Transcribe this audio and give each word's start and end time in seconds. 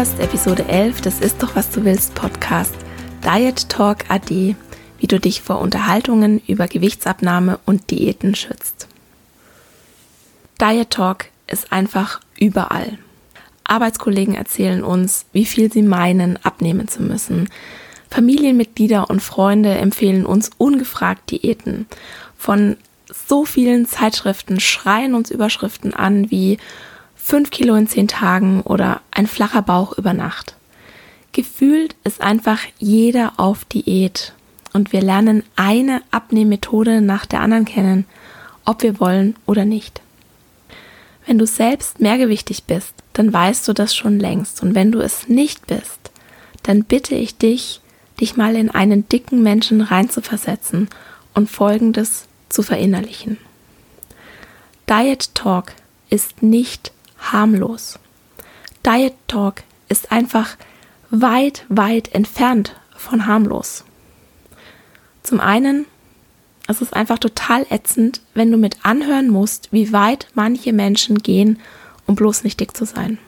Hörst 0.00 0.18
Episode 0.18 0.64
11 0.66 1.02
des 1.02 1.20
Ist 1.20 1.42
doch 1.42 1.56
was 1.56 1.68
du 1.68 1.84
willst 1.84 2.14
Podcast 2.14 2.74
Diet 3.22 3.68
Talk 3.68 4.08
AD, 4.08 4.56
wie 4.98 5.06
du 5.06 5.20
dich 5.20 5.42
vor 5.42 5.58
Unterhaltungen 5.58 6.40
über 6.46 6.68
Gewichtsabnahme 6.68 7.58
und 7.66 7.90
Diäten 7.90 8.34
schützt. 8.34 8.88
Diet 10.58 10.88
Talk 10.88 11.26
ist 11.46 11.70
einfach 11.70 12.20
überall. 12.38 12.96
Arbeitskollegen 13.64 14.34
erzählen 14.34 14.82
uns, 14.82 15.26
wie 15.34 15.44
viel 15.44 15.70
sie 15.70 15.82
meinen, 15.82 16.38
abnehmen 16.42 16.88
zu 16.88 17.02
müssen. 17.02 17.50
Familienmitglieder 18.08 19.10
und 19.10 19.20
Freunde 19.20 19.74
empfehlen 19.74 20.24
uns 20.24 20.50
ungefragt 20.56 21.30
Diäten. 21.30 21.84
Von 22.38 22.78
so 23.12 23.44
vielen 23.44 23.84
Zeitschriften 23.84 24.60
schreien 24.60 25.14
uns 25.14 25.30
Überschriften 25.30 25.92
an 25.92 26.30
wie 26.30 26.56
5 27.30 27.50
Kilo 27.50 27.76
in 27.76 27.86
10 27.86 28.08
Tagen 28.08 28.60
oder 28.62 29.02
ein 29.12 29.28
flacher 29.28 29.62
Bauch 29.62 29.96
über 29.96 30.14
Nacht. 30.14 30.56
Gefühlt 31.30 31.94
ist 32.02 32.20
einfach 32.20 32.58
jeder 32.80 33.34
auf 33.36 33.64
Diät 33.64 34.32
und 34.72 34.92
wir 34.92 35.00
lernen 35.00 35.44
eine 35.54 36.02
Abnehmmethode 36.10 37.00
nach 37.00 37.26
der 37.26 37.42
anderen 37.42 37.66
kennen, 37.66 38.04
ob 38.64 38.82
wir 38.82 38.98
wollen 38.98 39.36
oder 39.46 39.64
nicht. 39.64 40.00
Wenn 41.24 41.38
du 41.38 41.46
selbst 41.46 42.00
mehrgewichtig 42.00 42.64
bist, 42.64 42.94
dann 43.12 43.32
weißt 43.32 43.68
du 43.68 43.74
das 43.74 43.94
schon 43.94 44.18
längst 44.18 44.60
und 44.60 44.74
wenn 44.74 44.90
du 44.90 44.98
es 44.98 45.28
nicht 45.28 45.68
bist, 45.68 46.10
dann 46.64 46.82
bitte 46.82 47.14
ich 47.14 47.38
dich, 47.38 47.80
dich 48.18 48.36
mal 48.36 48.56
in 48.56 48.72
einen 48.72 49.08
dicken 49.08 49.44
Menschen 49.44 49.82
reinzuversetzen 49.82 50.88
und 51.34 51.48
Folgendes 51.48 52.26
zu 52.48 52.64
verinnerlichen. 52.64 53.36
Diet 54.88 55.32
Talk 55.36 55.74
ist 56.08 56.42
nicht 56.42 56.90
harmlos. 57.20 57.98
Diet 58.84 59.14
Talk 59.28 59.62
ist 59.88 60.10
einfach 60.12 60.56
weit, 61.10 61.64
weit 61.68 62.14
entfernt 62.14 62.76
von 62.96 63.26
harmlos. 63.26 63.84
Zum 65.22 65.40
einen, 65.40 65.86
es 66.66 66.80
ist 66.80 66.94
einfach 66.94 67.18
total 67.18 67.66
ätzend, 67.70 68.20
wenn 68.34 68.50
du 68.50 68.56
mit 68.56 68.84
anhören 68.84 69.28
musst, 69.28 69.68
wie 69.72 69.92
weit 69.92 70.28
manche 70.34 70.72
Menschen 70.72 71.18
gehen, 71.18 71.60
um 72.06 72.14
bloß 72.14 72.44
nicht 72.44 72.60
dick 72.60 72.76
zu 72.76 72.84
sein. 72.84 73.18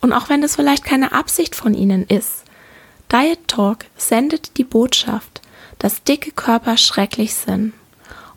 Und 0.00 0.12
auch 0.12 0.28
wenn 0.28 0.40
das 0.40 0.56
vielleicht 0.56 0.84
keine 0.84 1.12
Absicht 1.12 1.54
von 1.54 1.74
ihnen 1.74 2.06
ist, 2.06 2.44
Diet 3.12 3.48
Talk 3.48 3.86
sendet 3.96 4.56
die 4.56 4.64
Botschaft, 4.64 5.42
dass 5.78 6.04
dicke 6.04 6.30
Körper 6.30 6.76
schrecklich 6.76 7.34
sind 7.34 7.72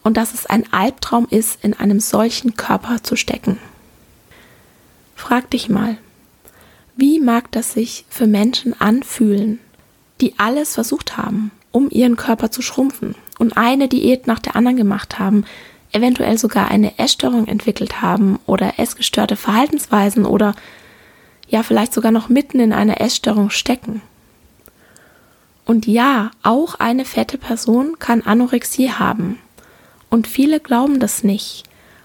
und 0.01 0.17
dass 0.17 0.33
es 0.33 0.45
ein 0.45 0.71
Albtraum 0.73 1.27
ist, 1.29 1.63
in 1.63 1.73
einem 1.73 1.99
solchen 1.99 2.55
Körper 2.55 3.03
zu 3.03 3.15
stecken. 3.15 3.59
Frag 5.23 5.49
dich 5.51 5.69
mal, 5.69 5.95
wie 6.97 7.21
mag 7.21 7.49
das 7.53 7.71
sich 7.71 8.03
für 8.09 8.27
Menschen 8.27 8.79
anfühlen, 8.81 9.59
die 10.19 10.37
alles 10.37 10.73
versucht 10.73 11.15
haben, 11.15 11.51
um 11.71 11.89
ihren 11.89 12.17
Körper 12.17 12.51
zu 12.51 12.61
schrumpfen 12.61 13.15
und 13.39 13.55
eine 13.55 13.87
Diät 13.87 14.27
nach 14.27 14.39
der 14.39 14.57
anderen 14.57 14.75
gemacht 14.75 15.19
haben, 15.19 15.45
eventuell 15.93 16.37
sogar 16.37 16.69
eine 16.69 16.99
Essstörung 16.99 17.47
entwickelt 17.47 18.01
haben 18.01 18.37
oder 18.47 18.79
essgestörte 18.79 19.37
Verhaltensweisen 19.37 20.25
oder 20.25 20.55
ja 21.47 21.63
vielleicht 21.63 21.93
sogar 21.93 22.11
noch 22.11 22.27
mitten 22.27 22.59
in 22.59 22.73
einer 22.73 22.99
Essstörung 22.99 23.49
stecken. 23.49 24.01
Und 25.63 25.87
ja, 25.87 26.31
auch 26.43 26.75
eine 26.75 27.05
fette 27.05 27.37
Person 27.37 27.97
kann 27.97 28.23
Anorexie 28.23 28.91
haben. 28.91 29.39
Und 30.09 30.27
viele 30.27 30.59
glauben 30.59 30.99
das 30.99 31.23
nicht, 31.23 31.63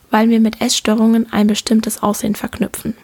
weil 0.08 0.30
wir 0.30 0.38
mit 0.38 0.60
Essstörungen 0.60 1.32
ein 1.32 1.48
bestimmtes 1.48 2.00
Aussehen 2.00 2.36
verknüpfen. 2.36 2.94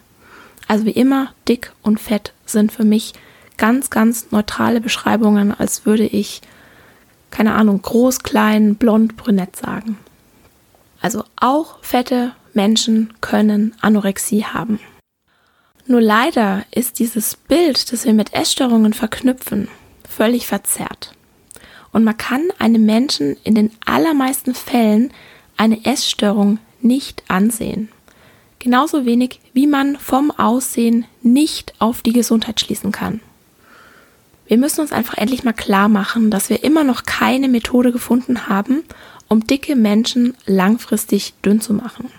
Also 0.67 0.85
wie 0.85 0.91
immer, 0.91 1.33
dick 1.47 1.71
und 1.81 1.99
fett 1.99 2.33
sind 2.45 2.71
für 2.71 2.83
mich 2.83 3.13
ganz, 3.57 3.89
ganz 3.89 4.31
neutrale 4.31 4.81
Beschreibungen, 4.81 5.53
als 5.57 5.85
würde 5.85 6.05
ich, 6.05 6.41
keine 7.31 7.53
Ahnung, 7.53 7.81
groß, 7.81 8.19
klein, 8.19 8.75
blond, 8.75 9.17
brünett 9.17 9.55
sagen. 9.55 9.97
Also 11.01 11.23
auch 11.35 11.83
fette 11.83 12.31
Menschen 12.53 13.13
können 13.21 13.75
Anorexie 13.81 14.45
haben. 14.45 14.79
Nur 15.87 16.01
leider 16.01 16.63
ist 16.71 16.97
dieses 16.97 17.35
Bild, 17.35 17.91
das 17.91 18.05
wir 18.05 18.13
mit 18.13 18.33
Essstörungen 18.33 18.93
verknüpfen, 18.93 19.67
völlig 20.09 20.47
verzerrt. 20.47 21.13
Und 21.91 22.03
man 22.03 22.17
kann 22.17 22.49
einem 22.57 22.85
Menschen 22.85 23.37
in 23.43 23.53
den 23.53 23.71
allermeisten 23.85 24.55
Fällen 24.55 25.13
eine 25.57 25.85
Essstörung 25.85 26.57
nicht 26.81 27.23
ansehen. 27.27 27.89
Genauso 28.65 29.05
wenig, 29.05 29.41
wie 29.53 29.67
man 29.67 29.95
vom 29.95 30.31
Aussehen 30.31 31.05
nicht 31.21 31.75
auf 31.77 32.01
die 32.01 32.13
Gesundheit 32.13 32.59
schließen 32.59 32.91
kann. 32.91 33.19
Wir 34.47 34.57
müssen 34.57 34.81
uns 34.81 34.91
einfach 34.91 35.19
endlich 35.19 35.43
mal 35.43 35.53
klar 35.53 35.87
machen, 35.87 36.31
dass 36.31 36.49
wir 36.49 36.63
immer 36.63 36.83
noch 36.83 37.03
keine 37.03 37.47
Methode 37.47 37.91
gefunden 37.91 38.47
haben, 38.47 38.83
um 39.27 39.45
dicke 39.45 39.75
Menschen 39.75 40.33
langfristig 40.47 41.35
dünn 41.45 41.61
zu 41.61 41.75
machen. 41.75 42.09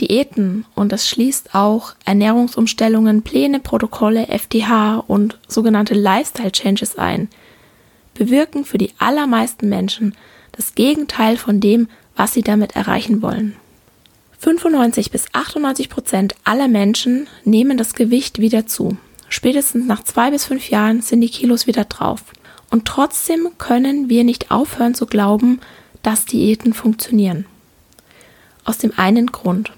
Diäten, 0.00 0.64
und 0.74 0.90
das 0.90 1.08
schließt 1.08 1.54
auch 1.54 1.94
Ernährungsumstellungen, 2.04 3.22
Pläne, 3.22 3.60
Protokolle, 3.60 4.26
FDH 4.26 5.04
und 5.06 5.38
sogenannte 5.46 5.94
Lifestyle 5.94 6.50
Changes 6.50 6.98
ein, 6.98 7.28
bewirken 8.14 8.64
für 8.64 8.78
die 8.78 8.94
allermeisten 8.98 9.68
Menschen 9.68 10.16
das 10.50 10.74
Gegenteil 10.74 11.36
von 11.36 11.60
dem, 11.60 11.86
was 12.16 12.34
sie 12.34 12.42
damit 12.42 12.74
erreichen 12.74 13.22
wollen. 13.22 13.54
95 14.38 15.10
bis 15.10 15.26
98 15.32 15.88
Prozent 15.88 16.34
aller 16.44 16.68
Menschen 16.68 17.26
nehmen 17.44 17.76
das 17.76 17.94
Gewicht 17.94 18.38
wieder 18.38 18.66
zu. 18.66 18.96
Spätestens 19.28 19.86
nach 19.86 20.04
zwei 20.04 20.30
bis 20.30 20.44
fünf 20.44 20.70
Jahren 20.70 21.02
sind 21.02 21.20
die 21.20 21.28
Kilos 21.28 21.66
wieder 21.66 21.84
drauf. 21.84 22.22
Und 22.70 22.84
trotzdem 22.84 23.48
können 23.58 24.08
wir 24.08 24.24
nicht 24.24 24.50
aufhören 24.50 24.94
zu 24.94 25.06
glauben, 25.06 25.60
dass 26.02 26.24
Diäten 26.24 26.72
funktionieren. 26.72 27.46
Aus 28.64 28.78
dem 28.78 28.92
einen 28.96 29.26
Grund. 29.32 29.72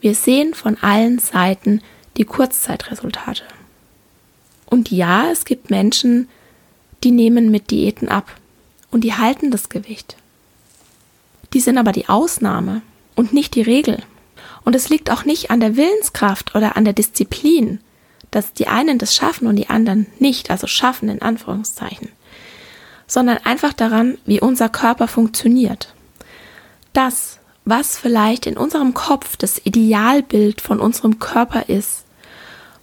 Wir 0.00 0.14
sehen 0.14 0.54
von 0.54 0.78
allen 0.80 1.18
Seiten 1.18 1.82
die 2.16 2.24
Kurzzeitresultate. 2.24 3.42
Und 4.66 4.90
ja, 4.90 5.30
es 5.30 5.44
gibt 5.44 5.70
Menschen, 5.70 6.28
die 7.04 7.10
nehmen 7.10 7.50
mit 7.50 7.70
Diäten 7.70 8.08
ab 8.08 8.34
und 8.90 9.02
die 9.04 9.14
halten 9.14 9.50
das 9.50 9.68
Gewicht. 9.68 10.16
Die 11.52 11.60
sind 11.60 11.76
aber 11.76 11.92
die 11.92 12.08
Ausnahme 12.08 12.82
und 13.20 13.34
nicht 13.34 13.54
die 13.54 13.62
Regel. 13.62 14.02
Und 14.64 14.74
es 14.74 14.88
liegt 14.88 15.10
auch 15.10 15.26
nicht 15.26 15.50
an 15.50 15.60
der 15.60 15.76
Willenskraft 15.76 16.54
oder 16.54 16.76
an 16.78 16.84
der 16.84 16.94
Disziplin, 16.94 17.78
dass 18.30 18.54
die 18.54 18.66
einen 18.66 18.96
das 18.96 19.14
schaffen 19.14 19.46
und 19.46 19.56
die 19.56 19.68
anderen 19.68 20.06
nicht, 20.18 20.50
also 20.50 20.66
schaffen 20.66 21.10
in 21.10 21.20
Anführungszeichen, 21.20 22.08
sondern 23.06 23.36
einfach 23.44 23.74
daran, 23.74 24.16
wie 24.24 24.40
unser 24.40 24.70
Körper 24.70 25.06
funktioniert. 25.06 25.92
Das, 26.94 27.38
was 27.66 27.98
vielleicht 27.98 28.46
in 28.46 28.56
unserem 28.56 28.94
Kopf 28.94 29.36
das 29.36 29.60
Idealbild 29.64 30.62
von 30.62 30.80
unserem 30.80 31.18
Körper 31.18 31.68
ist, 31.68 32.04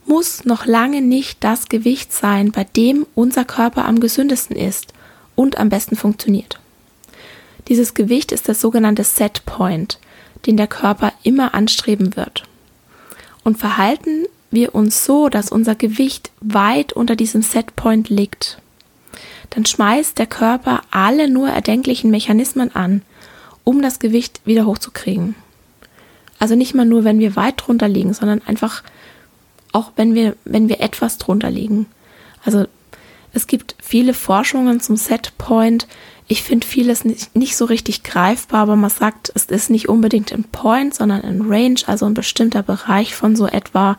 muss 0.05 0.45
noch 0.45 0.67
lange 0.67 1.01
nicht 1.01 1.43
das 1.43 1.67
Gewicht 1.67 2.13
sein, 2.13 2.51
bei 2.51 2.63
dem 2.63 3.07
unser 3.15 3.43
Körper 3.43 3.85
am 3.85 3.99
gesündesten 3.99 4.55
ist 4.55 4.93
und 5.35 5.57
am 5.57 5.69
besten 5.69 5.95
funktioniert. 5.95 6.59
Dieses 7.69 7.95
Gewicht 7.95 8.31
ist 8.31 8.47
das 8.47 8.61
sogenannte 8.61 9.03
Set 9.03 9.43
Point, 9.47 9.99
den 10.45 10.57
der 10.57 10.67
Körper 10.67 11.13
immer 11.23 11.53
anstreben 11.53 12.15
wird. 12.15 12.43
Und 13.43 13.57
verhalten 13.57 14.25
wir 14.51 14.75
uns 14.75 15.05
so, 15.05 15.29
dass 15.29 15.51
unser 15.51 15.75
Gewicht 15.75 16.31
weit 16.41 16.93
unter 16.93 17.15
diesem 17.15 17.41
Setpoint 17.41 18.09
liegt, 18.09 18.61
dann 19.49 19.65
schmeißt 19.65 20.17
der 20.17 20.27
Körper 20.27 20.81
alle 20.91 21.29
nur 21.29 21.49
erdenklichen 21.49 22.11
Mechanismen 22.11 22.75
an, 22.75 23.01
um 23.63 23.81
das 23.81 23.99
Gewicht 23.99 24.41
wieder 24.45 24.65
hochzukriegen. 24.65 25.35
Also 26.39 26.55
nicht 26.55 26.73
mal 26.73 26.85
nur, 26.85 27.03
wenn 27.03 27.19
wir 27.19 27.35
weit 27.35 27.55
drunter 27.57 27.87
liegen, 27.87 28.13
sondern 28.13 28.41
einfach 28.45 28.83
auch 29.71 29.91
wenn 29.95 30.15
wir, 30.15 30.35
wenn 30.45 30.69
wir 30.69 30.81
etwas 30.81 31.17
drunter 31.17 31.49
liegen. 31.49 31.87
Also 32.43 32.65
es 33.33 33.47
gibt 33.47 33.75
viele 33.81 34.13
Forschungen 34.13 34.79
zum 34.79 34.95
Setpoint. 34.95 35.87
Ich 36.29 36.43
finde 36.43 36.67
vieles 36.67 37.05
nicht, 37.05 37.35
nicht 37.35 37.55
so 37.55 37.65
richtig 37.65 38.03
greifbar, 38.03 38.61
aber 38.61 38.75
man 38.75 38.89
sagt, 38.89 39.31
es 39.33 39.45
ist 39.45 39.69
nicht 39.69 39.87
unbedingt 39.87 40.33
ein 40.33 40.43
Point, 40.43 40.93
sondern 40.93 41.21
ein 41.21 41.41
Range, 41.41 41.79
also 41.85 42.05
ein 42.05 42.13
bestimmter 42.13 42.63
Bereich 42.63 43.15
von 43.15 43.35
so 43.35 43.47
etwa 43.47 43.95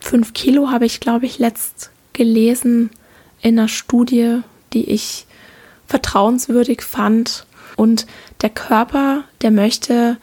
5 0.00 0.32
Kilo 0.34 0.70
habe 0.70 0.86
ich, 0.86 1.00
glaube 1.00 1.26
ich, 1.26 1.38
letzt 1.38 1.90
gelesen 2.12 2.90
in 3.42 3.58
einer 3.58 3.68
Studie, 3.68 4.40
die 4.72 4.84
ich 4.84 5.26
vertrauenswürdig 5.86 6.82
fand. 6.82 7.46
Und 7.76 8.06
der 8.40 8.50
Körper, 8.50 9.24
der 9.42 9.50
möchte 9.50 10.18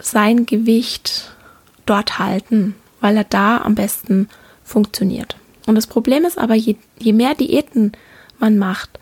sein 0.00 0.46
Gewicht 0.46 1.32
dort 1.86 2.18
halten, 2.18 2.74
weil 3.00 3.16
er 3.16 3.24
da 3.24 3.58
am 3.58 3.74
besten 3.74 4.28
funktioniert. 4.64 5.36
Und 5.66 5.76
das 5.76 5.86
Problem 5.86 6.24
ist 6.24 6.38
aber, 6.38 6.54
je, 6.54 6.76
je 6.98 7.12
mehr 7.12 7.34
Diäten 7.34 7.92
man 8.38 8.58
macht, 8.58 8.98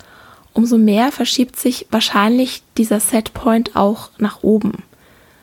umso 0.55 0.79
mehr 0.79 1.13
verschiebt 1.13 1.59
sich 1.59 1.87
wahrscheinlich 1.91 2.63
dieser 2.77 3.01
Setpoint 3.01 3.77
auch 3.77 4.11
nach 4.19 4.43
oben. 4.43 4.83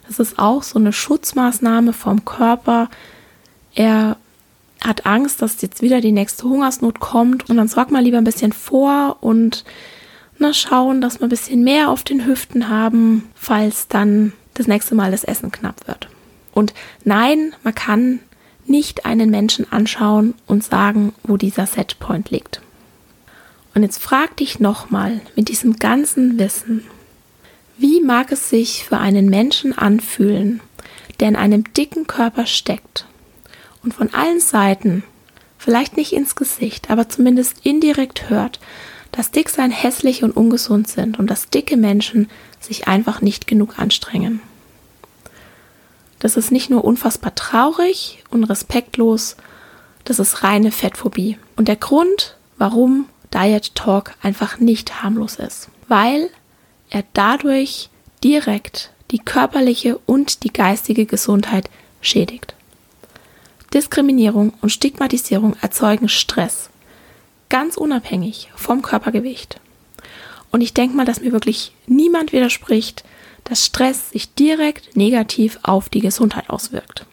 Das 0.07 0.19
ist 0.19 0.39
auch 0.39 0.63
so 0.63 0.79
eine 0.79 0.94
Schutzmaßnahme 0.94 1.94
vom 1.94 2.25
Körper. 2.25 2.89
Er 3.75 4.17
hat 4.81 5.06
Angst, 5.06 5.41
dass 5.41 5.61
jetzt 5.61 5.81
wieder 5.81 6.01
die 6.01 6.11
nächste 6.11 6.44
Hungersnot 6.44 7.00
kommt 7.00 7.50
und 7.50 7.57
dann 7.57 7.67
sorgt 7.67 7.91
man 7.91 8.03
lieber 8.03 8.17
ein 8.17 8.23
bisschen 8.23 8.53
vor 8.53 9.17
und 9.21 9.65
na, 10.38 10.53
schauen, 10.53 11.01
dass 11.01 11.19
wir 11.19 11.27
ein 11.27 11.29
bisschen 11.29 11.63
mehr 11.63 11.89
auf 11.89 12.03
den 12.03 12.25
Hüften 12.25 12.69
haben, 12.69 13.29
falls 13.35 13.89
dann 13.89 14.33
das 14.53 14.67
nächste 14.67 14.95
Mal 14.95 15.11
das 15.11 15.25
Essen 15.25 15.51
knapp 15.51 15.88
wird. 15.88 16.07
Und 16.53 16.73
nein, 17.03 17.53
man 17.63 17.75
kann 17.75 18.19
nicht 18.65 19.06
einen 19.06 19.29
Menschen 19.29 19.69
anschauen 19.71 20.33
und 20.47 20.63
sagen, 20.63 21.13
wo 21.23 21.38
dieser 21.38 21.65
Setpoint 21.65 22.29
liegt. 22.29 22.61
Und 23.80 23.84
jetzt 23.84 24.04
frag 24.04 24.36
dich 24.36 24.60
nochmal 24.60 25.22
mit 25.38 25.48
diesem 25.48 25.78
ganzen 25.78 26.38
Wissen, 26.38 26.84
wie 27.78 28.02
mag 28.02 28.30
es 28.30 28.50
sich 28.50 28.84
für 28.84 28.98
einen 28.98 29.30
Menschen 29.30 29.72
anfühlen, 29.72 30.60
der 31.22 31.30
in 31.30 31.38
einem 31.38 31.64
dicken 31.74 32.06
Körper 32.06 32.46
steckt 32.46 33.06
und 33.81 33.94
von 33.94 34.14
allen 34.14 34.42
Seiten, 34.42 35.06
vielleicht 35.58 35.96
nicht 35.96 36.12
ins 36.12 36.36
Gesicht, 36.36 36.90
aber 36.90 37.08
zumindest 37.08 37.66
indirekt 37.66 38.30
hört, 38.30 38.60
dass 39.14 39.31
Dicksein 39.31 39.72
hässlich 39.72 40.26
und 40.26 40.36
ungesund 40.36 40.90
sind 40.90 41.18
und 41.18 41.28
dass 41.28 41.50
dicke 41.50 41.78
Menschen 41.78 42.30
sich 42.60 42.90
einfach 42.90 43.22
nicht 43.22 43.48
genug 43.48 43.80
anstrengen. 43.80 44.42
Das 46.20 46.36
ist 46.36 46.52
nicht 46.52 46.70
nur 46.70 46.84
unfassbar 46.84 47.34
traurig 47.34 48.26
und 48.30 48.44
respektlos, 48.44 49.38
das 50.04 50.20
ist 50.20 50.44
reine 50.44 50.74
Fettphobie. 50.74 51.38
Und 51.56 51.70
der 51.70 51.78
Grund, 51.78 52.36
warum 52.58 53.06
Diet 53.34 53.76
Talk 53.76 54.14
einfach 54.22 54.60
nicht 54.60 55.04
harmlos 55.04 55.36
ist, 55.36 55.70
weil 55.88 56.30
er 56.90 57.04
dadurch 57.14 57.90
direkt 58.24 58.92
die 59.12 59.20
körperliche 59.20 59.98
und 60.06 60.44
die 60.44 60.54
geistige 60.54 61.06
Gesundheit 61.06 61.70
schädigt. 62.02 62.56
Diskriminierung 63.74 64.54
und 64.62 64.72
Stigmatisierung 64.72 65.56
erzeugen 65.62 66.10
Stress, 66.10 66.70
ganz 67.50 67.78
unabhängig 67.78 68.50
vom 68.56 68.81
Körpergewicht. 68.81 69.60
Und 70.52 70.62
ich 70.62 70.74
denke 70.74 70.96
mal, 70.96 71.06
dass 71.06 71.22
mir 71.22 71.31
wirklich 71.31 71.74
niemand 71.86 72.34
widerspricht, 72.34 73.04
dass 73.44 73.66
Stress 73.66 74.10
sich 74.12 74.34
direkt 74.34 74.96
negativ 74.96 75.60
auf 75.64 75.90
die 75.90 76.02
Gesundheit 76.02 76.50
auswirkt. 76.50 77.06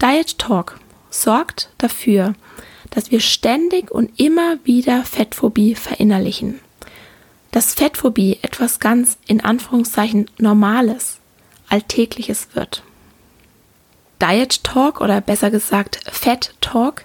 Diet 0.00 0.38
Talk 0.38 0.78
sorgt 1.10 1.70
dafür, 1.78 2.34
dass 2.90 3.10
wir 3.10 3.20
ständig 3.20 3.90
und 3.90 4.18
immer 4.20 4.58
wieder 4.64 5.04
Fettphobie 5.04 5.74
verinnerlichen. 5.74 6.60
Dass 7.52 7.74
Fettphobie 7.74 8.38
etwas 8.42 8.80
ganz 8.80 9.16
in 9.26 9.40
Anführungszeichen 9.40 10.30
Normales, 10.38 11.18
Alltägliches 11.68 12.48
wird. 12.54 12.82
Diet 14.20 14.64
Talk 14.64 15.00
oder 15.00 15.20
besser 15.20 15.50
gesagt 15.50 16.00
Fett 16.10 16.54
Talk 16.60 17.04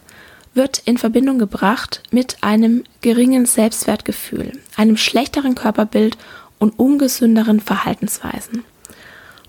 wird 0.53 0.81
in 0.85 0.97
Verbindung 0.97 1.37
gebracht 1.37 2.01
mit 2.11 2.37
einem 2.41 2.83
geringen 3.01 3.45
Selbstwertgefühl, 3.45 4.53
einem 4.75 4.97
schlechteren 4.97 5.55
Körperbild 5.55 6.17
und 6.59 6.79
ungesünderen 6.79 7.59
Verhaltensweisen. 7.59 8.63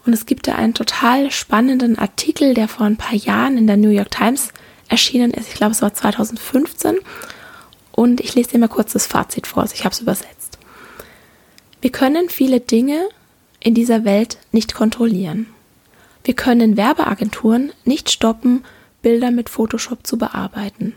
Und 0.05 0.13
es 0.13 0.27
gibt 0.27 0.47
da 0.47 0.55
einen 0.55 0.75
total 0.75 1.31
spannenden 1.31 1.99
Artikel, 1.99 2.55
der 2.55 2.69
vor 2.69 2.87
ein 2.87 2.97
paar 2.97 3.15
Jahren 3.15 3.59
in 3.59 3.67
der 3.67 3.77
New 3.77 3.89
York 3.91 4.11
Times 4.11 4.53
erschienen 4.89 5.31
ist. 5.33 5.49
Ich 5.49 5.55
glaube, 5.55 5.73
es 5.73 5.83
war 5.83 5.93
2015. 5.93 6.99
Und 7.93 8.21
ich 8.21 8.35
lese 8.35 8.51
dir 8.51 8.59
mal 8.59 8.69
kurz 8.69 8.93
das 8.93 9.07
Fazit 9.07 9.47
vor. 9.47 9.63
Also 9.63 9.75
ich 9.75 9.85
habe 9.85 9.95
es 9.95 10.01
übersetzt. 10.01 10.59
Wir 11.81 11.91
können 11.91 12.29
viele 12.29 12.61
Dinge 12.61 13.09
in 13.61 13.75
dieser 13.75 14.05
Welt 14.05 14.39
nicht 14.53 14.75
kontrollieren. 14.75 15.47
Wir 16.25 16.35
können 16.35 16.77
Werbeagenturen 16.77 17.73
nicht 17.85 18.11
stoppen, 18.11 18.65
Bilder 19.01 19.31
mit 19.31 19.49
Photoshop 19.49 20.07
zu 20.07 20.19
bearbeiten. 20.19 20.95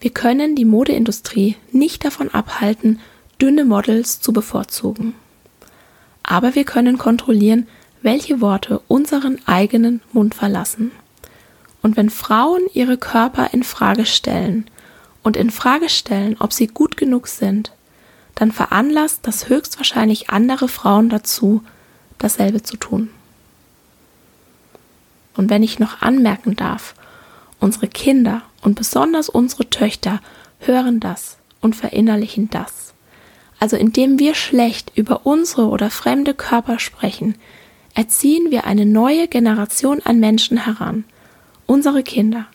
Wir 0.00 0.10
können 0.10 0.56
die 0.56 0.64
Modeindustrie 0.64 1.56
nicht 1.72 2.04
davon 2.04 2.30
abhalten, 2.30 3.00
dünne 3.40 3.64
Models 3.64 4.20
zu 4.20 4.32
bevorzugen. 4.32 5.14
Aber 6.22 6.54
wir 6.54 6.64
können 6.64 6.98
kontrollieren, 6.98 7.66
welche 8.02 8.40
Worte 8.40 8.80
unseren 8.88 9.40
eigenen 9.46 10.00
Mund 10.12 10.34
verlassen. 10.34 10.92
Und 11.82 11.96
wenn 11.96 12.10
Frauen 12.10 12.62
ihre 12.72 12.98
Körper 12.98 13.52
in 13.52 13.62
Frage 13.62 14.06
stellen 14.06 14.68
und 15.22 15.36
in 15.36 15.50
Frage 15.50 15.88
stellen, 15.88 16.36
ob 16.38 16.52
sie 16.52 16.66
gut 16.66 16.96
genug 16.96 17.28
sind, 17.28 17.72
dann 18.34 18.52
veranlasst 18.52 19.26
das 19.26 19.48
höchstwahrscheinlich 19.48 20.30
andere 20.30 20.68
Frauen 20.68 21.08
dazu, 21.08 21.62
dasselbe 22.18 22.62
zu 22.62 22.76
tun. 22.76 23.10
Und 25.36 25.50
wenn 25.50 25.62
ich 25.62 25.78
noch 25.78 26.02
anmerken 26.02 26.56
darf, 26.56 26.94
unsere 27.60 27.88
Kinder 27.88 28.42
und 28.62 28.74
besonders 28.74 29.28
unsere 29.28 29.70
Töchter 29.70 30.20
hören 30.58 31.00
das 31.00 31.38
und 31.60 31.76
verinnerlichen 31.76 32.50
das. 32.50 32.92
Also 33.60 33.76
indem 33.76 34.18
wir 34.18 34.34
schlecht 34.34 34.92
über 34.94 35.26
unsere 35.26 35.68
oder 35.68 35.90
fremde 35.90 36.34
Körper 36.34 36.78
sprechen, 36.78 37.34
erziehen 37.94 38.50
wir 38.50 38.64
eine 38.64 38.86
neue 38.86 39.26
Generation 39.26 40.00
an 40.04 40.20
Menschen 40.20 40.58
heran, 40.58 41.04
unsere 41.68 42.02
Kinder, 42.02 42.46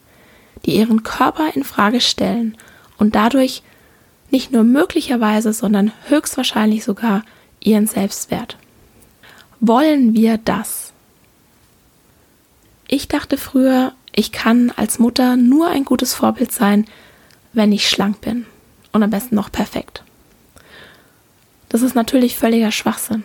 die 0.65 0.75
ihren 0.75 1.03
Körper 1.03 1.53
in 1.53 1.63
Frage 1.63 2.01
stellen 2.01 2.57
und 2.97 3.15
dadurch 3.15 3.63
nicht 4.31 4.51
nur 4.51 4.63
möglicherweise, 4.63 5.53
sondern 5.53 5.93
höchstwahrscheinlich 6.07 6.83
sogar 6.83 7.23
ihren 7.61 7.87
Selbstwert. 7.87 8.57
Wollen 9.59 10.13
wir 10.15 10.37
das? 10.37 10.91
Ich 12.87 13.07
dachte 13.07 13.37
früher, 13.37 13.93
ich 14.11 14.31
kann 14.31 14.71
als 14.75 14.99
Mutter 14.99 15.37
nur 15.37 15.67
ein 15.69 15.85
gutes 15.85 16.13
Vorbild 16.13 16.51
sein, 16.51 16.85
wenn 17.53 17.71
ich 17.71 17.87
schlank 17.87 18.21
bin 18.21 18.45
und 18.91 19.03
am 19.03 19.09
besten 19.09 19.35
noch 19.35 19.51
perfekt. 19.51 20.03
Das 21.69 21.81
ist 21.81 21.95
natürlich 21.95 22.35
völliger 22.35 22.71
Schwachsinn. 22.71 23.23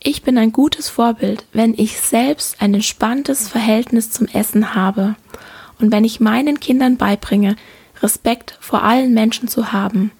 Ich 0.00 0.22
bin 0.22 0.38
ein 0.38 0.52
gutes 0.52 0.88
Vorbild, 0.88 1.44
wenn 1.52 1.74
ich 1.74 2.00
selbst 2.00 2.62
ein 2.62 2.72
entspanntes 2.74 3.48
Verhältnis 3.48 4.10
zum 4.10 4.28
Essen 4.28 4.74
habe 4.74 5.16
und 5.80 5.90
wenn 5.90 6.04
ich 6.04 6.20
meinen 6.20 6.60
Kindern 6.60 6.96
beibringe, 6.96 7.56
Respekt 8.00 8.56
vor 8.60 8.84
allen 8.84 9.12
Menschen 9.12 9.48
zu 9.48 9.72
haben 9.72 10.12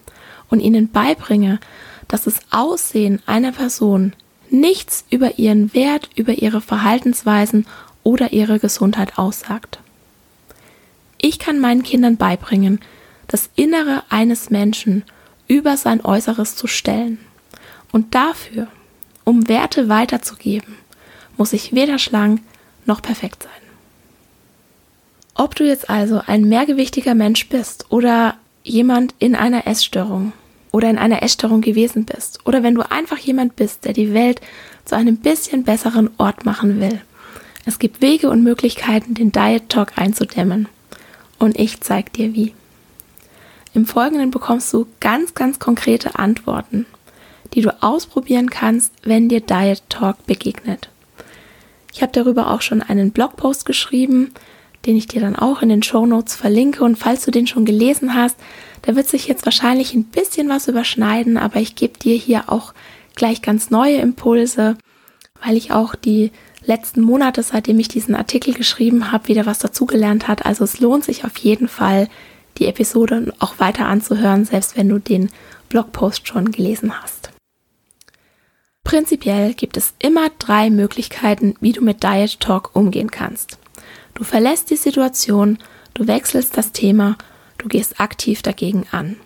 und 0.50 0.60
ihnen 0.60 0.90
beibringe, 0.90 1.60
dass 2.08 2.24
das 2.24 2.40
Aussehen 2.50 3.22
einer 3.26 3.52
Person 3.52 4.14
nichts 4.50 5.04
über 5.10 5.38
ihren 5.38 5.72
Wert, 5.74 6.10
über 6.16 6.32
ihre 6.32 6.60
Verhaltensweisen 6.60 7.66
oder 8.02 8.32
ihre 8.32 8.58
Gesundheit 8.58 9.16
aussagt. 9.18 9.78
Ich 11.18 11.38
kann 11.38 11.60
meinen 11.60 11.82
Kindern 11.82 12.16
beibringen, 12.16 12.80
das 13.28 13.50
Innere 13.54 14.02
eines 14.08 14.50
Menschen 14.50 15.04
über 15.46 15.76
sein 15.76 16.04
Äußeres 16.04 16.56
zu 16.56 16.66
stellen. 16.66 17.18
Und 17.92 18.14
dafür, 18.14 18.68
um 19.28 19.46
Werte 19.46 19.90
weiterzugeben, 19.90 20.74
muss 21.36 21.52
ich 21.52 21.74
weder 21.74 21.98
schlank 21.98 22.40
noch 22.86 23.02
perfekt 23.02 23.42
sein. 23.42 23.52
Ob 25.34 25.54
du 25.54 25.64
jetzt 25.64 25.90
also 25.90 26.22
ein 26.26 26.48
mehrgewichtiger 26.48 27.14
Mensch 27.14 27.46
bist 27.50 27.84
oder 27.90 28.36
jemand 28.64 29.14
in 29.18 29.36
einer 29.36 29.66
Essstörung, 29.66 30.32
oder 30.72 30.88
in 30.88 30.96
einer 30.96 31.22
Essstörung 31.22 31.60
gewesen 31.60 32.06
bist 32.06 32.40
oder 32.46 32.62
wenn 32.62 32.74
du 32.74 32.90
einfach 32.90 33.18
jemand 33.18 33.54
bist, 33.54 33.84
der 33.84 33.92
die 33.92 34.14
Welt 34.14 34.40
zu 34.86 34.96
einem 34.96 35.18
bisschen 35.18 35.62
besseren 35.62 36.08
Ort 36.16 36.46
machen 36.46 36.80
will. 36.80 37.02
Es 37.66 37.78
gibt 37.78 38.00
Wege 38.00 38.30
und 38.30 38.42
Möglichkeiten, 38.42 39.12
den 39.12 39.30
Diet 39.30 39.68
Talk 39.68 39.92
einzudämmen. 39.96 40.68
Und 41.38 41.58
ich 41.58 41.82
zeig 41.82 42.14
dir 42.14 42.34
wie. 42.34 42.54
Im 43.74 43.84
Folgenden 43.84 44.30
bekommst 44.30 44.72
du 44.72 44.86
ganz, 45.00 45.34
ganz 45.34 45.58
konkrete 45.58 46.18
Antworten, 46.18 46.86
die 47.54 47.62
du 47.62 47.82
ausprobieren 47.82 48.50
kannst, 48.50 48.92
wenn 49.02 49.28
dir 49.28 49.40
Diet 49.40 49.82
Talk 49.88 50.26
begegnet. 50.26 50.88
Ich 51.92 52.02
habe 52.02 52.12
darüber 52.12 52.50
auch 52.50 52.60
schon 52.60 52.82
einen 52.82 53.10
Blogpost 53.10 53.66
geschrieben, 53.66 54.32
den 54.86 54.96
ich 54.96 55.08
dir 55.08 55.20
dann 55.20 55.36
auch 55.36 55.62
in 55.62 55.68
den 55.68 55.82
Show 55.82 56.06
Notes 56.06 56.34
verlinke. 56.34 56.84
Und 56.84 56.96
falls 56.96 57.24
du 57.24 57.30
den 57.30 57.46
schon 57.46 57.64
gelesen 57.64 58.14
hast, 58.14 58.36
da 58.82 58.94
wird 58.94 59.08
sich 59.08 59.26
jetzt 59.26 59.44
wahrscheinlich 59.44 59.94
ein 59.94 60.04
bisschen 60.04 60.48
was 60.48 60.68
überschneiden, 60.68 61.36
aber 61.36 61.60
ich 61.60 61.74
gebe 61.74 61.98
dir 61.98 62.14
hier 62.14 62.44
auch 62.46 62.74
gleich 63.14 63.42
ganz 63.42 63.70
neue 63.70 63.96
Impulse, 63.96 64.76
weil 65.44 65.56
ich 65.56 65.72
auch 65.72 65.94
die 65.94 66.30
letzten 66.64 67.00
Monate, 67.00 67.42
seitdem 67.42 67.78
ich 67.78 67.88
diesen 67.88 68.14
Artikel 68.14 68.54
geschrieben 68.54 69.10
habe, 69.10 69.28
wieder 69.28 69.46
was 69.46 69.58
dazugelernt 69.58 70.28
hat. 70.28 70.46
Also 70.46 70.64
es 70.64 70.80
lohnt 70.80 71.04
sich 71.04 71.24
auf 71.24 71.36
jeden 71.38 71.68
Fall, 71.68 72.08
die 72.58 72.66
Episode 72.66 73.32
auch 73.38 73.58
weiter 73.58 73.86
anzuhören, 73.86 74.44
selbst 74.44 74.76
wenn 74.76 74.88
du 74.88 74.98
den 74.98 75.30
Blogpost 75.68 76.28
schon 76.28 76.50
gelesen 76.50 76.92
hast. 77.02 77.17
Prinzipiell 78.88 79.52
gibt 79.52 79.76
es 79.76 79.92
immer 79.98 80.30
drei 80.38 80.70
Möglichkeiten, 80.70 81.54
wie 81.60 81.72
du 81.72 81.82
mit 81.82 82.02
Diet 82.02 82.40
Talk 82.40 82.70
umgehen 82.74 83.10
kannst. 83.10 83.58
Du 84.14 84.24
verlässt 84.24 84.70
die 84.70 84.76
Situation, 84.76 85.58
du 85.92 86.06
wechselst 86.06 86.56
das 86.56 86.72
Thema, 86.72 87.18
du 87.58 87.68
gehst 87.68 88.00
aktiv 88.00 88.40
dagegen 88.40 88.86
an. 88.90 89.16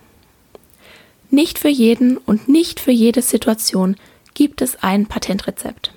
Nicht 1.30 1.60
für 1.60 1.68
jeden 1.68 2.16
und 2.16 2.48
nicht 2.48 2.80
für 2.80 2.90
jede 2.90 3.22
Situation 3.22 3.94
gibt 4.34 4.62
es 4.62 4.82
ein 4.82 5.06
Patentrezept. 5.06 5.92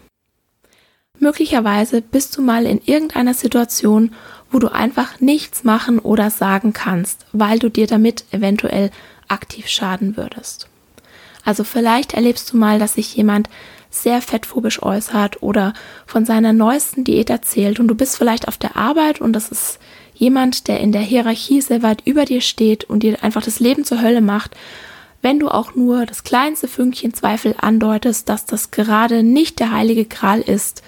Möglicherweise 1.17 2.03
bist 2.03 2.37
du 2.37 2.43
mal 2.43 2.67
in 2.67 2.79
irgendeiner 2.85 3.33
Situation, 3.33 4.13
wo 4.51 4.59
du 4.59 4.71
einfach 4.71 5.19
nichts 5.21 5.63
machen 5.63 5.97
oder 5.97 6.29
sagen 6.29 6.71
kannst, 6.71 7.25
weil 7.31 7.57
du 7.57 7.69
dir 7.69 7.87
damit 7.87 8.25
eventuell 8.29 8.91
aktiv 9.27 9.67
schaden 9.69 10.17
würdest. 10.17 10.69
Also 11.45 11.63
vielleicht 11.63 12.13
erlebst 12.13 12.51
du 12.51 12.57
mal, 12.57 12.79
dass 12.79 12.95
sich 12.95 13.15
jemand 13.15 13.49
sehr 13.89 14.21
fettphobisch 14.21 14.83
äußert 14.83 15.41
oder 15.41 15.73
von 16.05 16.25
seiner 16.25 16.51
neuesten 16.51 17.03
Diät 17.03 17.29
erzählt 17.29 17.79
und 17.79 17.87
du 17.87 17.95
bist 17.95 18.17
vielleicht 18.17 18.47
auf 18.47 18.57
der 18.57 18.75
Arbeit 18.75 19.21
und 19.21 19.33
das 19.33 19.49
ist 19.49 19.79
jemand, 20.13 20.67
der 20.67 20.79
in 20.79 20.91
der 20.91 21.01
Hierarchie 21.01 21.61
sehr 21.61 21.83
weit 21.83 22.01
über 22.05 22.25
dir 22.25 22.41
steht 22.41 22.83
und 22.83 23.03
dir 23.03 23.23
einfach 23.23 23.43
das 23.43 23.59
Leben 23.59 23.85
zur 23.85 24.01
Hölle 24.01 24.21
macht, 24.21 24.55
wenn 25.21 25.39
du 25.39 25.49
auch 25.49 25.75
nur 25.75 26.05
das 26.05 26.23
kleinste 26.23 26.67
Fünkchen 26.67 27.13
Zweifel 27.13 27.55
andeutest, 27.57 28.27
dass 28.29 28.45
das 28.45 28.71
gerade 28.71 29.23
nicht 29.23 29.59
der 29.59 29.71
heilige 29.71 30.05
Gral 30.05 30.41
ist, 30.41 30.83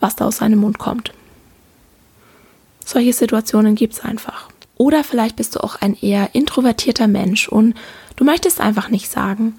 was 0.00 0.16
da 0.16 0.26
aus 0.26 0.38
seinem 0.38 0.60
Mund 0.60 0.78
kommt. 0.78 1.12
Solche 2.84 3.12
Situationen 3.12 3.74
gibt's 3.74 4.00
einfach. 4.00 4.48
Oder 4.76 5.04
vielleicht 5.04 5.36
bist 5.36 5.56
du 5.56 5.60
auch 5.60 5.76
ein 5.76 5.96
eher 6.00 6.34
introvertierter 6.34 7.08
Mensch 7.08 7.48
und 7.48 7.74
du 8.16 8.24
möchtest 8.24 8.60
einfach 8.60 8.88
nicht 8.88 9.10
sagen. 9.10 9.54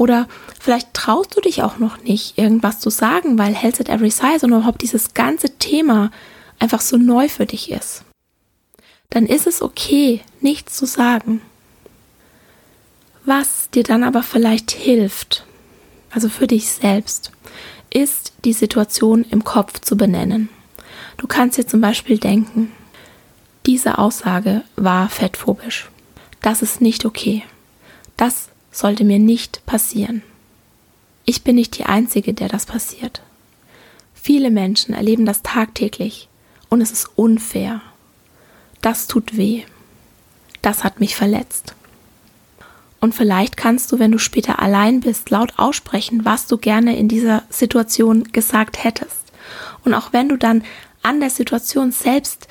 Oder 0.00 0.28
vielleicht 0.58 0.94
traust 0.94 1.36
du 1.36 1.42
dich 1.42 1.62
auch 1.62 1.76
noch 1.76 2.02
nicht, 2.02 2.38
irgendwas 2.38 2.80
zu 2.80 2.88
sagen, 2.88 3.36
weil 3.36 3.54
Health 3.54 3.82
at 3.82 3.90
Every 3.90 4.10
Size 4.10 4.38
und 4.46 4.52
überhaupt 4.52 4.80
dieses 4.80 5.12
ganze 5.12 5.58
Thema 5.58 6.10
einfach 6.58 6.80
so 6.80 6.96
neu 6.96 7.28
für 7.28 7.44
dich 7.44 7.70
ist. 7.70 8.02
Dann 9.10 9.26
ist 9.26 9.46
es 9.46 9.60
okay, 9.60 10.22
nichts 10.40 10.74
zu 10.74 10.86
sagen. 10.86 11.42
Was 13.26 13.68
dir 13.74 13.82
dann 13.82 14.02
aber 14.02 14.22
vielleicht 14.22 14.70
hilft, 14.70 15.44
also 16.10 16.30
für 16.30 16.46
dich 16.46 16.70
selbst, 16.70 17.30
ist 17.92 18.32
die 18.46 18.54
Situation 18.54 19.26
im 19.28 19.44
Kopf 19.44 19.80
zu 19.80 19.98
benennen. 19.98 20.48
Du 21.18 21.26
kannst 21.26 21.58
dir 21.58 21.66
zum 21.66 21.82
Beispiel 21.82 22.16
denken, 22.16 22.72
diese 23.66 23.98
Aussage 23.98 24.62
war 24.76 25.10
fettphobisch. 25.10 25.90
Das 26.40 26.62
ist 26.62 26.80
nicht 26.80 27.04
okay. 27.04 27.44
Das 28.16 28.48
sollte 28.70 29.04
mir 29.04 29.18
nicht 29.18 29.64
passieren. 29.66 30.22
Ich 31.24 31.42
bin 31.42 31.56
nicht 31.56 31.78
die 31.78 31.86
Einzige, 31.86 32.34
der 32.34 32.48
das 32.48 32.66
passiert. 32.66 33.22
Viele 34.14 34.50
Menschen 34.50 34.94
erleben 34.94 35.26
das 35.26 35.42
tagtäglich 35.42 36.28
und 36.68 36.80
es 36.80 36.90
ist 36.90 37.10
unfair. 37.16 37.80
Das 38.80 39.06
tut 39.06 39.36
weh. 39.36 39.64
Das 40.62 40.84
hat 40.84 41.00
mich 41.00 41.16
verletzt. 41.16 41.74
Und 43.00 43.14
vielleicht 43.14 43.56
kannst 43.56 43.90
du, 43.92 43.98
wenn 43.98 44.12
du 44.12 44.18
später 44.18 44.58
allein 44.60 45.00
bist, 45.00 45.30
laut 45.30 45.54
aussprechen, 45.56 46.24
was 46.24 46.46
du 46.46 46.58
gerne 46.58 46.96
in 46.96 47.08
dieser 47.08 47.44
Situation 47.48 48.24
gesagt 48.24 48.84
hättest. 48.84 49.32
Und 49.84 49.94
auch 49.94 50.12
wenn 50.12 50.28
du 50.28 50.36
dann 50.36 50.62
an 51.02 51.20
der 51.20 51.30
Situation 51.30 51.92
selbst 51.92 52.46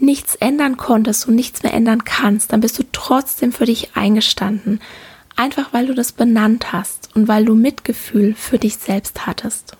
nichts 0.00 0.34
ändern 0.34 0.76
konntest 0.76 1.28
und 1.28 1.36
nichts 1.36 1.62
mehr 1.62 1.74
ändern 1.74 2.04
kannst, 2.04 2.52
dann 2.52 2.60
bist 2.60 2.78
du 2.78 2.82
trotzdem 2.90 3.52
für 3.52 3.66
dich 3.66 3.94
eingestanden. 3.94 4.80
Einfach 5.40 5.72
weil 5.72 5.86
du 5.86 5.94
das 5.94 6.12
benannt 6.12 6.70
hast 6.70 7.16
und 7.16 7.26
weil 7.26 7.46
du 7.46 7.54
Mitgefühl 7.54 8.34
für 8.34 8.58
dich 8.58 8.76
selbst 8.76 9.26
hattest. 9.26 9.74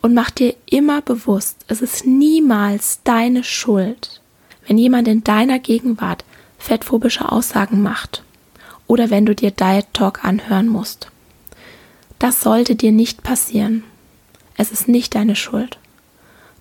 Und 0.00 0.14
mach 0.14 0.30
dir 0.30 0.54
immer 0.64 1.02
bewusst, 1.02 1.58
es 1.68 1.82
ist 1.82 2.06
niemals 2.06 3.00
deine 3.04 3.44
Schuld, 3.44 4.22
wenn 4.66 4.78
jemand 4.78 5.08
in 5.08 5.24
deiner 5.24 5.58
Gegenwart 5.58 6.24
fettphobische 6.58 7.30
Aussagen 7.30 7.82
macht 7.82 8.22
oder 8.86 9.10
wenn 9.10 9.26
du 9.26 9.34
dir 9.34 9.50
Diet 9.50 9.88
Talk 9.92 10.24
anhören 10.24 10.68
musst. 10.68 11.08
Das 12.18 12.40
sollte 12.40 12.76
dir 12.76 12.92
nicht 12.92 13.24
passieren. 13.24 13.84
Es 14.56 14.72
ist 14.72 14.88
nicht 14.88 15.14
deine 15.14 15.36
Schuld. 15.36 15.76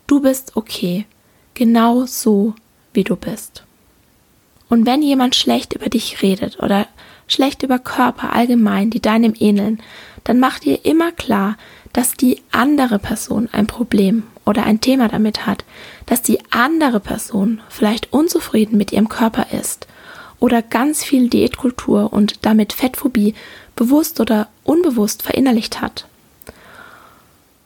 Du 0.05 0.19
bist 0.19 0.57
okay, 0.57 1.05
genau 1.53 2.07
so, 2.07 2.55
wie 2.91 3.05
du 3.05 3.15
bist. 3.15 3.63
Und 4.67 4.85
wenn 4.85 5.01
jemand 5.01 5.35
schlecht 5.35 5.71
über 5.71 5.87
dich 5.87 6.21
redet 6.21 6.59
oder 6.61 6.89
schlecht 7.27 7.63
über 7.63 7.79
Körper 7.79 8.33
allgemein, 8.33 8.89
die 8.89 9.01
deinem 9.01 9.33
ähneln, 9.37 9.81
dann 10.23 10.39
mach 10.39 10.59
dir 10.59 10.85
immer 10.85 11.11
klar, 11.11 11.57
dass 11.91 12.13
die 12.13 12.41
andere 12.51 12.99
Person 12.99 13.49
ein 13.51 13.67
Problem 13.67 14.23
oder 14.45 14.63
ein 14.63 14.81
Thema 14.81 15.07
damit 15.07 15.45
hat, 15.45 15.63
dass 16.05 16.21
die 16.21 16.39
andere 16.51 16.99
Person 16.99 17.61
vielleicht 17.69 18.11
unzufrieden 18.11 18.77
mit 18.77 18.91
ihrem 18.91 19.09
Körper 19.09 19.47
ist 19.51 19.87
oder 20.39 20.61
ganz 20.61 21.03
viel 21.03 21.29
Diätkultur 21.29 22.11
und 22.11 22.45
damit 22.45 22.73
Fettphobie 22.73 23.35
bewusst 23.75 24.19
oder 24.19 24.49
unbewusst 24.63 25.23
verinnerlicht 25.23 25.81
hat. 25.81 26.07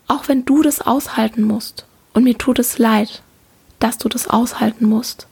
Auch 0.06 0.28
wenn 0.28 0.44
du 0.44 0.62
das 0.62 0.80
aushalten 0.80 1.42
musst, 1.42 1.84
und 2.14 2.24
mir 2.24 2.36
tut 2.36 2.58
es 2.58 2.78
leid, 2.78 3.22
dass 3.78 3.98
du 3.98 4.08
das 4.08 4.28
aushalten 4.28 4.86
musst. 4.86 5.26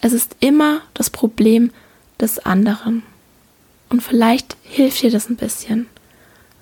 Es 0.00 0.12
ist 0.12 0.36
immer 0.40 0.80
das 0.94 1.10
Problem 1.10 1.70
des 2.20 2.38
anderen. 2.38 3.02
Und 3.88 4.02
vielleicht 4.02 4.56
hilft 4.62 5.02
dir 5.02 5.10
das 5.10 5.28
ein 5.28 5.36
bisschen, 5.36 5.86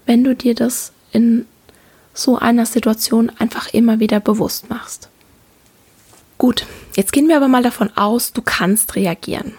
wenn 0.04 0.22
du 0.24 0.34
dir 0.34 0.54
das 0.54 0.92
in 1.12 1.46
so 2.14 2.38
einer 2.38 2.66
Situation 2.66 3.30
einfach 3.38 3.72
immer 3.72 4.00
wieder 4.00 4.20
bewusst 4.20 4.70
machst. 4.70 5.08
Gut, 6.38 6.66
jetzt 6.94 7.12
gehen 7.12 7.28
wir 7.28 7.36
aber 7.36 7.48
mal 7.48 7.62
davon 7.62 7.90
aus, 7.96 8.32
du 8.32 8.42
kannst 8.42 8.94
reagieren. 8.94 9.54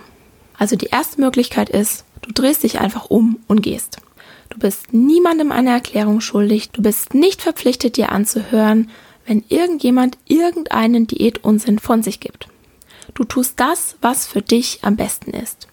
Also 0.58 0.76
die 0.76 0.88
erste 0.88 1.22
Möglichkeit 1.22 1.70
ist, 1.70 2.06
du 2.22 2.32
drehst 2.32 2.64
dich 2.64 2.80
einfach 2.80 3.10
um 3.10 3.40
und 3.48 3.62
gehst. 3.62 3.98
Du 4.50 4.60
bist 4.60 4.94
niemandem 4.94 5.52
eine 5.52 5.72
Erklärung 5.72 6.22
schuldig, 6.22 6.70
du 6.72 6.82
bist 6.82 7.14
nicht 7.14 7.42
verpflichtet, 7.42 7.98
dir 7.98 8.12
anzuhören, 8.12 8.90
wenn 9.26 9.44
irgendjemand 9.50 10.18
irgendeinen 10.26 11.06
Diätunsinn 11.06 11.80
von 11.80 12.02
sich 12.02 12.20
gibt. 12.20 12.48
Du 13.14 13.24
tust 13.24 13.60
das, 13.60 13.96
was 14.02 14.26
für 14.26 14.42
dich 14.42 14.80
am 14.84 14.96
besten 14.96 15.32
ist. 15.32 15.68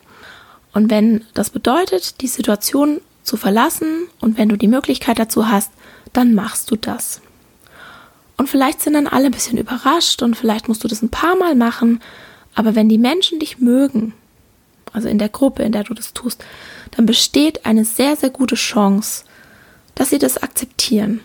Und 0.75 0.91
wenn 0.91 1.25
das 1.33 1.51
bedeutet, 1.51 2.21
die 2.21 2.27
Situation 2.27 3.01
zu 3.23 3.37
verlassen 3.37 4.09
und 4.21 4.37
wenn 4.37 4.49
du 4.49 4.57
die 4.57 4.69
Möglichkeit 4.69 5.19
dazu 5.19 5.49
hast, 5.49 5.71
dann 6.13 6.35
machst 6.35 6.71
du 6.71 6.77
das. 6.77 7.23
Und 8.37 8.49
vielleicht 8.49 8.81
sind 8.81 8.95
dann 8.95 9.07
alle 9.07 9.27
ein 9.27 9.33
bisschen 9.33 9.57
überrascht 9.57 10.21
und 10.21 10.37
vielleicht 10.37 10.69
musst 10.69 10.83
du 10.83 10.89
das 10.89 11.01
ein 11.01 11.09
paar 11.09 11.37
Mal 11.37 11.55
machen, 11.55 12.01
aber 12.55 12.75
wenn 12.75 12.89
die 12.89 12.99
Menschen 12.99 13.39
dich 13.39 13.59
mögen, 13.59 14.13
also 14.93 15.09
in 15.09 15.19
der 15.19 15.29
Gruppe, 15.29 15.63
in 15.63 15.73
der 15.73 15.85
du 15.85 15.95
das 15.95 16.13
tust, 16.13 16.45
dann 16.93 17.07
besteht 17.07 17.65
eine 17.67 17.85
sehr, 17.85 18.17
sehr 18.17 18.31
gute 18.31 18.57
Chance, 18.57 19.25
dass 19.95 20.11
sie 20.11 20.19
das 20.19 20.43
akzeptieren. 20.43 21.21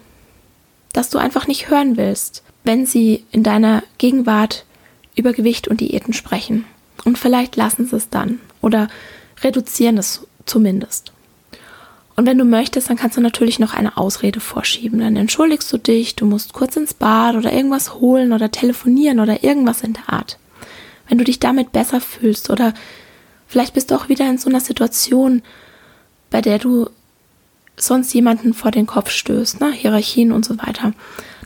Dass 0.94 1.10
du 1.10 1.18
einfach 1.18 1.48
nicht 1.48 1.70
hören 1.70 1.98
willst, 1.98 2.44
wenn 2.63 2.86
sie 2.86 3.25
in 3.32 3.44
deiner 3.44 3.84
Gegenwart 3.98 4.65
über 5.15 5.34
Gewicht 5.34 5.68
und 5.68 5.82
Diäten 5.82 6.13
sprechen. 6.13 6.65
Und 7.03 7.18
vielleicht 7.18 7.56
lassen 7.56 7.86
sie 7.86 7.96
es 7.96 8.10
dann 8.10 8.39
oder 8.62 8.88
reduzieren 9.43 9.98
es 9.98 10.25
zumindest. 10.46 11.12
Und 12.15 12.25
wenn 12.25 12.38
du 12.38 12.43
möchtest, 12.43 12.89
dann 12.89 12.98
kannst 12.98 13.15
du 13.15 13.22
natürlich 13.22 13.60
noch 13.60 13.74
eine 13.74 13.96
Ausrede 13.96 14.41
vorschieben. 14.41 15.00
Dann 15.00 15.15
entschuldigst 15.15 15.72
du 15.72 15.77
dich, 15.77 16.15
du 16.15 16.25
musst 16.25 16.53
kurz 16.53 16.75
ins 16.75 16.93
Bad 16.93 17.36
oder 17.36 17.53
irgendwas 17.53 17.96
holen 17.96 18.34
oder 18.34 18.51
telefonieren 18.51 19.19
oder 19.22 19.43
irgendwas 19.43 19.81
in 19.81 19.93
der 19.93 20.10
Art. 20.10 20.38
Wenn 21.08 21.17
du 21.17 21.24
dich 21.24 21.39
damit 21.39 21.72
besser 21.72 22.01
fühlst 22.01 22.50
oder 22.50 22.74
Vielleicht 23.50 23.74
bist 23.74 23.89
du 23.89 23.96
auch 23.96 24.10
wieder 24.10 24.29
in 24.29 24.38
so 24.38 24.48
einer 24.48 24.60
Situation, 24.60 25.41
bei 26.29 26.39
der 26.39 26.60
du 26.60 26.88
sonst 27.77 28.13
jemanden 28.13 28.53
vor 28.53 28.69
den 28.69 28.86
Kopf 28.86 29.10
stößt, 29.10 29.60
ne? 29.60 29.72
Hierarchien 29.72 30.31
und 30.31 30.46
so 30.46 30.60
weiter, 30.60 30.93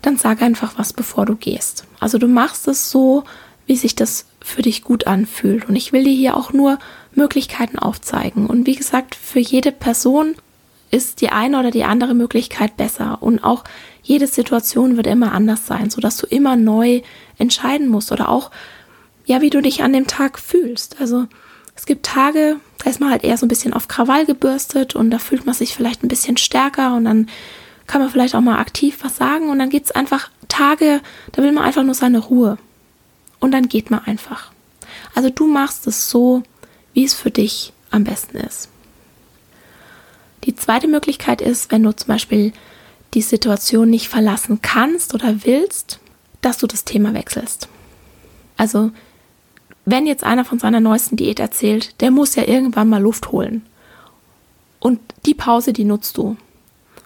dann 0.01 0.17
sag 0.17 0.41
einfach 0.41 0.73
was, 0.77 0.91
bevor 0.91 1.25
du 1.25 1.37
gehst. 1.37 1.85
Also 2.01 2.17
du 2.17 2.27
machst 2.27 2.67
es 2.67 2.91
so, 2.91 3.23
wie 3.67 3.77
sich 3.77 3.95
das 3.95 4.25
für 4.43 4.61
dich 4.61 4.83
gut 4.83 5.07
anfühlt. 5.07 5.67
Und 5.67 5.75
ich 5.75 5.93
will 5.93 6.03
dir 6.03 6.13
hier 6.13 6.37
auch 6.37 6.53
nur 6.53 6.77
Möglichkeiten 7.15 7.79
aufzeigen. 7.79 8.45
Und 8.45 8.67
wie 8.67 8.75
gesagt, 8.75 9.15
für 9.15 9.39
jede 9.39 9.71
Person 9.71 10.35
ist 10.91 11.21
die 11.21 11.29
eine 11.29 11.57
oder 11.59 11.71
die 11.71 11.85
andere 11.85 12.13
Möglichkeit 12.13 12.77
besser. 12.77 13.17
Und 13.21 13.43
auch 13.43 13.63
jede 14.03 14.27
Situation 14.27 14.97
wird 14.97 15.07
immer 15.07 15.31
anders 15.31 15.65
sein, 15.65 15.89
sodass 15.89 16.17
du 16.17 16.27
immer 16.27 16.55
neu 16.55 17.01
entscheiden 17.37 17.87
musst 17.87 18.11
oder 18.11 18.29
auch, 18.29 18.51
ja, 19.25 19.41
wie 19.41 19.49
du 19.49 19.61
dich 19.61 19.81
an 19.81 19.93
dem 19.93 20.07
Tag 20.07 20.37
fühlst. 20.37 20.99
Also 20.99 21.25
es 21.73 21.85
gibt 21.85 22.05
Tage, 22.05 22.57
da 22.83 22.89
ist 22.89 22.99
man 22.99 23.09
halt 23.09 23.23
eher 23.23 23.37
so 23.37 23.45
ein 23.45 23.49
bisschen 23.49 23.73
auf 23.73 23.87
Krawall 23.87 24.25
gebürstet 24.25 24.93
und 24.95 25.09
da 25.09 25.17
fühlt 25.17 25.45
man 25.45 25.55
sich 25.55 25.73
vielleicht 25.73 26.03
ein 26.03 26.09
bisschen 26.09 26.37
stärker 26.37 26.95
und 26.95 27.05
dann 27.05 27.27
kann 27.87 28.01
man 28.01 28.11
vielleicht 28.11 28.35
auch 28.35 28.41
mal 28.41 28.59
aktiv 28.59 28.99
was 29.01 29.15
sagen 29.15 29.49
und 29.49 29.57
dann 29.59 29.69
gibt 29.69 29.87
es 29.87 29.91
einfach 29.91 30.29
Tage, 30.47 31.01
da 31.31 31.41
will 31.41 31.51
man 31.53 31.63
einfach 31.63 31.83
nur 31.83 31.95
seine 31.95 32.19
Ruhe 32.19 32.57
und 33.43 33.51
dann 33.51 33.67
geht 33.67 33.91
man 33.91 33.99
einfach. 34.05 34.53
Also 35.13 35.29
du 35.29 35.47
machst 35.47 35.85
es 35.85 36.09
so, 36.09 36.43
wie 36.93 37.03
es 37.03 37.13
für 37.13 37.29
dich 37.29 37.73
am 37.91 38.05
besten 38.05 38.37
ist. 38.37 38.69
Die 40.45 40.55
zweite 40.55 40.87
Möglichkeit 40.87 41.41
ist, 41.41 41.69
wenn 41.69 41.83
du 41.83 41.93
zum 41.93 42.07
Beispiel 42.07 42.53
die 43.13 43.21
Situation 43.21 43.89
nicht 43.89 44.07
verlassen 44.07 44.61
kannst 44.61 45.13
oder 45.13 45.43
willst, 45.43 45.99
dass 46.39 46.57
du 46.57 46.67
das 46.67 46.85
Thema 46.85 47.13
wechselst. 47.13 47.67
Also, 48.55 48.91
wenn 49.83 50.07
jetzt 50.07 50.23
einer 50.23 50.45
von 50.45 50.59
seiner 50.59 50.79
neuesten 50.79 51.17
Diät 51.17 51.41
erzählt, 51.41 51.99
der 52.01 52.11
muss 52.11 52.35
ja 52.35 52.47
irgendwann 52.47 52.87
mal 52.87 53.01
Luft 53.01 53.33
holen. 53.33 53.65
Und 54.79 55.01
die 55.25 55.33
Pause, 55.33 55.73
die 55.73 55.83
nutzt 55.83 56.15
du. 56.15 56.37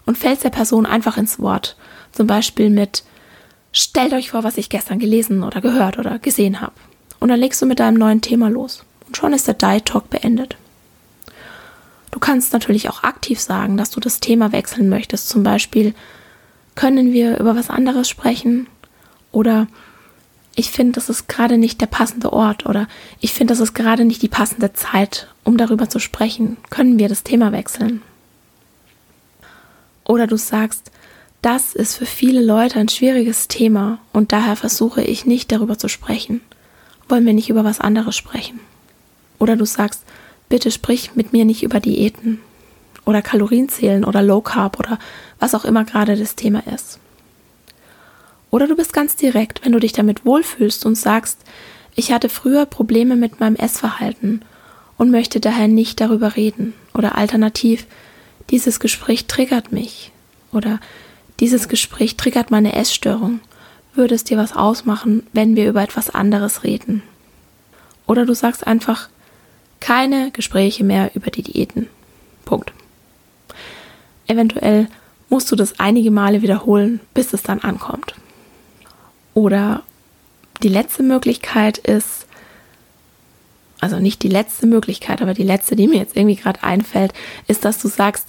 Und 0.06 0.20
fällst 0.20 0.44
der 0.44 0.52
Person 0.52 0.86
einfach 0.86 1.18
ins 1.18 1.40
Wort. 1.40 1.76
Zum 2.12 2.28
Beispiel 2.28 2.70
mit, 2.70 3.04
stellt 3.72 4.14
euch 4.14 4.32
vor, 4.32 4.44
was 4.44 4.58
ich 4.58 4.70
gestern 4.70 5.00
gelesen 5.00 5.44
oder 5.44 5.62
gehört 5.62 5.98
oder 5.98 6.20
gesehen 6.20 6.62
habe. 6.62 6.74
Und 7.20 7.30
dann 7.30 7.40
legst 7.40 7.62
du 7.62 7.66
mit 7.66 7.80
deinem 7.80 7.98
neuen 7.98 8.22
Thema 8.22 8.50
los. 8.50 8.84
Und 9.06 9.18
schon 9.18 9.34
ist 9.34 9.48
der 9.48 9.56
Diet 9.56 9.86
Talk 9.86 10.10
beendet. 10.10 10.58
Du 12.12 12.20
kannst 12.20 12.54
natürlich 12.54 12.90
auch 12.90 13.04
aktiv 13.04 13.40
sagen, 13.40 13.78
dass 13.78 13.92
du 13.92 14.00
das 14.00 14.20
Thema 14.20 14.52
wechseln 14.52 14.90
möchtest. 14.90 15.30
Zum 15.30 15.44
Beispiel, 15.44 15.94
können 16.76 17.14
wir 17.14 17.40
über 17.40 17.56
was 17.56 17.70
anderes 17.70 18.08
sprechen? 18.08 18.68
Oder 19.32 19.68
ich 20.56 20.72
finde, 20.72 20.94
das 20.94 21.10
ist 21.10 21.28
gerade 21.28 21.58
nicht 21.58 21.82
der 21.82 21.86
passende 21.88 22.34
Ort 22.34 22.66
oder 22.66 22.88
ich 23.20 23.34
finde, 23.34 23.52
das 23.52 23.60
ist 23.60 23.76
gerade 23.76 24.06
nicht 24.06 24.24
die 24.24 24.28
passende 24.28 24.74
Zeit, 24.74 25.28
um 25.44 25.58
darüber 25.58 25.90
zu 25.90 26.00
sprechen. 26.00 26.58
Können 26.72 26.98
wir 26.98 27.10
das 27.10 27.24
Thema 27.24 27.52
wechseln? 27.52 28.02
Oder 30.04 30.26
du 30.26 30.38
sagst, 30.38 30.92
das 31.48 31.74
ist 31.74 31.96
für 31.96 32.06
viele 32.06 32.44
Leute 32.44 32.78
ein 32.78 32.90
schwieriges 32.90 33.48
Thema 33.48 34.00
und 34.12 34.34
daher 34.34 34.58
versuche 34.58 35.02
ich 35.02 35.26
nicht 35.26 35.50
darüber 35.50 35.78
zu 35.78 35.88
sprechen. 35.88 36.42
Wollen 37.08 37.26
wir 37.26 37.32
nicht 37.32 37.50
über 37.50 37.64
was 37.64 37.80
anderes 37.80 38.18
sprechen? 38.18 38.60
Oder 39.40 39.56
du 39.56 39.64
sagst, 39.64 40.04
bitte 40.50 40.72
sprich 40.72 41.12
mit 41.16 41.32
mir 41.32 41.46
nicht 41.46 41.64
über 41.64 41.80
Diäten 41.80 42.42
oder 43.06 43.22
Kalorienzählen 43.22 44.04
oder 44.04 44.22
Low 44.24 44.42
Carb 44.42 44.78
oder 44.78 45.00
was 45.40 45.56
auch 45.56 45.64
immer 45.64 45.86
gerade 45.86 46.18
das 46.18 46.36
Thema 46.36 46.68
ist. 46.68 47.00
Oder 48.52 48.68
du 48.68 48.76
bist 48.76 48.92
ganz 48.92 49.16
direkt, 49.16 49.64
wenn 49.64 49.72
du 49.72 49.80
dich 49.80 49.94
damit 49.94 50.26
wohlfühlst 50.26 50.86
und 50.86 50.96
sagst, 50.96 51.40
ich 51.96 52.12
hatte 52.12 52.28
früher 52.28 52.66
Probleme 52.66 53.16
mit 53.16 53.40
meinem 53.40 53.56
Essverhalten 53.56 54.42
und 54.98 55.12
möchte 55.12 55.40
daher 55.40 55.70
nicht 55.70 56.02
darüber 56.02 56.36
reden. 56.36 56.74
Oder 56.94 57.18
alternativ, 57.18 57.88
dieses 58.50 58.82
Gespräch 58.82 59.28
triggert 59.28 59.72
mich. 59.72 60.12
Oder 60.52 60.82
dieses 61.40 61.68
Gespräch 61.68 62.18
triggert 62.18 62.52
meine 62.52 62.74
Essstörung. 62.74 63.40
Würde 63.94 64.16
es 64.16 64.24
dir 64.24 64.38
was 64.38 64.56
ausmachen, 64.56 65.26
wenn 65.34 65.56
wir 65.56 65.68
über 65.68 65.82
etwas 65.82 66.10
anderes 66.10 66.64
reden? 66.64 67.04
Oder 68.06 68.26
du 68.26 68.34
sagst 68.34 68.66
einfach, 68.66 69.10
keine 69.80 70.32
Gespräche 70.32 70.84
mehr 70.84 71.12
über 71.14 71.30
die 71.30 71.44
Diäten. 71.44 71.88
Punkt. 72.46 72.74
Eventuell 74.28 74.88
musst 75.30 75.52
du 75.52 75.56
das 75.56 75.80
einige 75.80 76.12
Male 76.12 76.42
wiederholen, 76.42 77.00
bis 77.14 77.34
es 77.34 77.44
dann 77.44 77.60
ankommt. 77.60 78.16
Oder 79.34 79.84
die 80.64 80.70
letzte 80.70 81.04
Möglichkeit 81.04 81.78
ist, 81.78 82.26
also 83.80 84.00
nicht 84.00 84.24
die 84.24 84.30
letzte 84.30 84.66
Möglichkeit, 84.66 85.22
aber 85.22 85.34
die 85.34 85.44
letzte, 85.44 85.76
die 85.76 85.88
mir 85.88 86.00
jetzt 86.00 86.16
irgendwie 86.16 86.36
gerade 86.36 86.64
einfällt, 86.64 87.14
ist, 87.48 87.64
dass 87.64 87.80
du 87.80 87.88
sagst, 87.88 88.28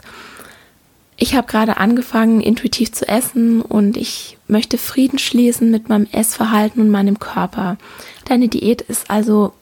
ich 1.20 1.34
habe 1.34 1.48
gerade 1.48 1.78
angefangen, 1.78 2.40
intuitiv 2.40 2.92
zu 2.92 3.06
essen 3.08 3.60
und 3.60 3.96
ich 3.96 4.38
möchte 4.46 4.78
Frieden 4.78 5.18
schließen 5.18 5.68
mit 5.68 5.88
meinem 5.88 6.06
Essverhalten 6.12 6.80
und 6.80 6.90
meinem 6.90 7.18
Körper. 7.18 7.76
Deine 8.24 8.46
Diät 8.46 8.82
ist 8.82 9.10
also 9.10 9.52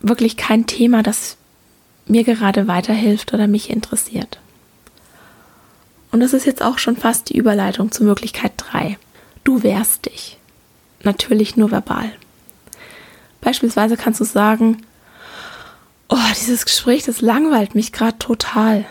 wirklich 0.00 0.36
kein 0.36 0.66
Thema, 0.66 1.02
das 1.02 1.38
mir 2.06 2.24
gerade 2.24 2.68
weiterhilft 2.68 3.32
oder 3.32 3.46
mich 3.46 3.70
interessiert. 3.70 4.38
Und 6.12 6.20
das 6.20 6.34
ist 6.34 6.44
jetzt 6.44 6.62
auch 6.62 6.78
schon 6.78 6.96
fast 6.98 7.30
die 7.30 7.38
Überleitung 7.38 7.90
zur 7.90 8.04
Möglichkeit 8.04 8.52
3. 8.58 8.98
Du 9.44 9.62
wehrst 9.62 10.04
dich 10.06 10.36
natürlich 11.04 11.56
nur 11.56 11.70
verbal. 11.70 12.12
Beispielsweise 13.40 13.96
kannst 13.96 14.20
du 14.20 14.24
sagen, 14.24 14.82
oh, 16.10 16.16
dieses 16.38 16.66
Gespräch, 16.66 17.04
das 17.04 17.22
langweilt 17.22 17.74
mich 17.74 17.92
gerade 17.92 18.18
total. 18.18 18.84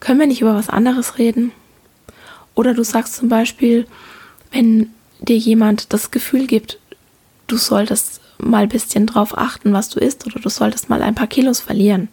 Können 0.00 0.20
wir 0.20 0.26
nicht 0.26 0.42
über 0.42 0.54
was 0.54 0.68
anderes 0.68 1.16
reden? 1.16 1.50
Oder 2.54 2.74
du 2.74 2.84
sagst 2.84 3.14
zum 3.14 3.28
Beispiel, 3.28 3.86
wenn 4.50 4.90
dir 5.20 5.36
jemand 5.36 5.92
das 5.92 6.10
Gefühl 6.10 6.46
gibt, 6.46 6.78
du 7.46 7.56
solltest 7.56 8.20
mal 8.38 8.64
ein 8.64 8.68
bisschen 8.68 9.06
drauf 9.06 9.36
achten, 9.38 9.72
was 9.72 9.88
du 9.88 10.00
isst, 10.00 10.26
oder 10.26 10.40
du 10.40 10.48
solltest 10.48 10.88
mal 10.88 11.02
ein 11.02 11.14
paar 11.14 11.26
Kilos 11.26 11.60
verlieren. 11.60 12.08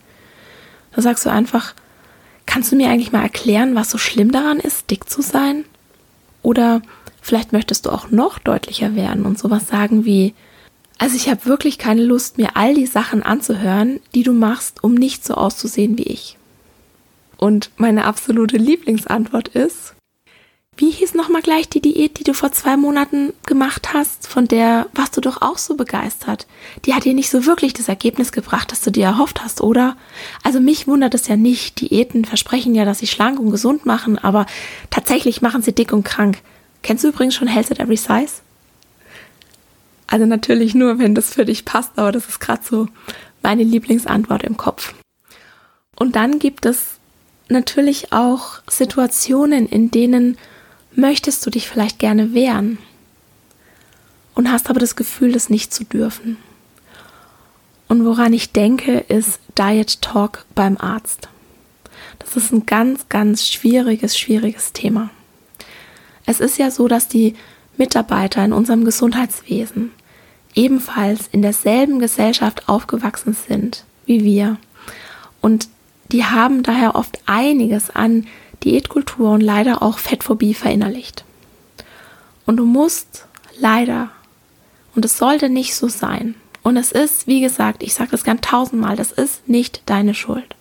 Da 0.95 1.01
sagst 1.01 1.25
du 1.25 1.31
einfach, 1.31 1.73
kannst 2.45 2.71
du 2.71 2.75
mir 2.75 2.89
eigentlich 2.89 3.11
mal 3.11 3.23
erklären, 3.23 3.75
was 3.75 3.89
so 3.89 3.97
schlimm 3.97 4.31
daran 4.31 4.59
ist, 4.59 4.89
dick 4.91 5.09
zu 5.09 5.21
sein? 5.21 5.65
Oder 6.41 6.81
Vielleicht 7.21 7.53
möchtest 7.53 7.85
du 7.85 7.91
auch 7.91 8.11
noch 8.11 8.39
deutlicher 8.39 8.95
werden 8.95 9.25
und 9.25 9.37
sowas 9.37 9.67
sagen 9.67 10.05
wie, 10.05 10.33
also 10.97 11.15
ich 11.15 11.29
habe 11.29 11.45
wirklich 11.45 11.77
keine 11.77 12.03
Lust, 12.03 12.37
mir 12.37 12.55
all 12.55 12.73
die 12.73 12.85
Sachen 12.85 13.23
anzuhören, 13.23 13.99
die 14.15 14.23
du 14.23 14.33
machst, 14.33 14.83
um 14.83 14.93
nicht 14.93 15.23
so 15.23 15.35
auszusehen 15.35 15.97
wie 15.97 16.03
ich. 16.03 16.37
Und 17.37 17.71
meine 17.77 18.05
absolute 18.05 18.57
Lieblingsantwort 18.57 19.49
ist, 19.49 19.93
wie 20.79 20.91
hieß 20.91 21.13
nochmal 21.13 21.41
gleich 21.41 21.67
die 21.67 21.81
Diät, 21.81 22.19
die 22.19 22.23
du 22.23 22.33
vor 22.33 22.53
zwei 22.53 22.77
Monaten 22.77 23.33
gemacht 23.45 23.93
hast, 23.93 24.27
von 24.27 24.47
der 24.47 24.87
warst 24.93 25.17
du 25.17 25.19
doch 25.21 25.41
auch 25.41 25.57
so 25.57 25.75
begeistert? 25.75 26.47
Die 26.85 26.93
hat 26.93 27.03
dir 27.03 27.13
nicht 27.13 27.29
so 27.29 27.45
wirklich 27.45 27.73
das 27.73 27.89
Ergebnis 27.89 28.31
gebracht, 28.31 28.71
das 28.71 28.79
du 28.79 28.89
dir 28.89 29.03
erhofft 29.03 29.43
hast, 29.43 29.59
oder? 29.59 29.97
Also 30.41 30.61
mich 30.61 30.87
wundert 30.87 31.13
es 31.13 31.27
ja 31.27 31.35
nicht. 31.35 31.81
Diäten 31.81 32.23
versprechen 32.23 32.75
ja, 32.75 32.85
dass 32.85 32.99
sie 32.99 33.07
schlank 33.07 33.39
und 33.39 33.51
gesund 33.51 33.85
machen, 33.85 34.17
aber 34.17 34.45
tatsächlich 34.89 35.41
machen 35.41 35.61
sie 35.61 35.73
dick 35.73 35.91
und 35.91 36.03
krank. 36.03 36.37
Kennst 36.81 37.03
du 37.03 37.09
übrigens 37.09 37.35
schon 37.35 37.49
Health 37.49 37.71
at 37.71 37.79
Every 37.79 37.97
Size? 37.97 38.35
Also 40.07 40.25
natürlich 40.25 40.75
nur, 40.75 40.97
wenn 40.97 41.13
das 41.13 41.33
für 41.33 41.43
dich 41.43 41.65
passt, 41.65 41.91
aber 41.97 42.13
das 42.13 42.29
ist 42.29 42.39
gerade 42.39 42.61
so 42.63 42.87
meine 43.43 43.63
Lieblingsantwort 43.63 44.43
im 44.43 44.55
Kopf. 44.55 44.93
Und 45.97 46.15
dann 46.15 46.39
gibt 46.39 46.65
es 46.65 46.99
natürlich 47.49 48.13
auch 48.13 48.61
Situationen, 48.69 49.67
in 49.67 49.91
denen 49.91 50.37
möchtest 50.91 51.45
du 51.45 51.49
dich 51.49 51.69
vielleicht 51.69 51.99
gerne 51.99 52.33
wehren 52.33 52.77
und 54.35 54.51
hast 54.51 54.69
aber 54.69 54.79
das 54.79 54.95
Gefühl, 54.95 55.31
das 55.31 55.49
nicht 55.49 55.73
zu 55.73 55.83
dürfen. 55.83 56.37
Und 57.87 58.05
woran 58.05 58.33
ich 58.33 58.51
denke, 58.51 58.99
ist 58.99 59.39
Diet 59.57 60.01
Talk 60.01 60.45
beim 60.55 60.77
Arzt. 60.77 61.29
Das 62.19 62.35
ist 62.35 62.51
ein 62.51 62.65
ganz, 62.65 63.09
ganz 63.09 63.47
schwieriges, 63.47 64.17
schwieriges 64.17 64.73
Thema. 64.73 65.09
Es 66.25 66.39
ist 66.39 66.57
ja 66.57 66.69
so, 66.69 66.87
dass 66.87 67.07
die 67.07 67.35
Mitarbeiter 67.77 68.43
in 68.45 68.53
unserem 68.53 68.85
Gesundheitswesen 68.85 69.91
ebenfalls 70.53 71.27
in 71.31 71.41
derselben 71.41 71.99
Gesellschaft 71.99 72.67
aufgewachsen 72.69 73.33
sind 73.33 73.85
wie 74.09 74.25
wir. 74.25 74.57
Und 75.39 75.69
die 76.11 76.25
haben 76.25 76.63
daher 76.63 76.95
oft 76.95 77.19
einiges 77.27 77.91
an 77.91 78.25
Diätkultur 78.63 79.31
und 79.31 79.41
leider 79.41 79.81
auch 79.81 79.99
Fettphobie 79.99 80.53
verinnerlicht. 80.53 81.23
Und 82.45 82.57
du 82.57 82.65
musst 82.65 83.25
leider, 83.57 84.09
und 84.95 85.05
es 85.05 85.17
sollte 85.17 85.49
nicht 85.49 85.75
so 85.75 85.87
sein, 85.87 86.35
und 86.63 86.77
es 86.77 86.91
ist, 86.91 87.27
wie 87.27 87.41
gesagt, 87.41 87.83
ich 87.83 87.93
sage 87.93 88.11
das 88.11 88.23
gern 88.23 88.41
tausendmal, 88.41 88.95
das 88.95 89.11
ist 89.11 89.47
nicht 89.47 89.81
deine 89.85 90.13
Schuld. 90.13 90.55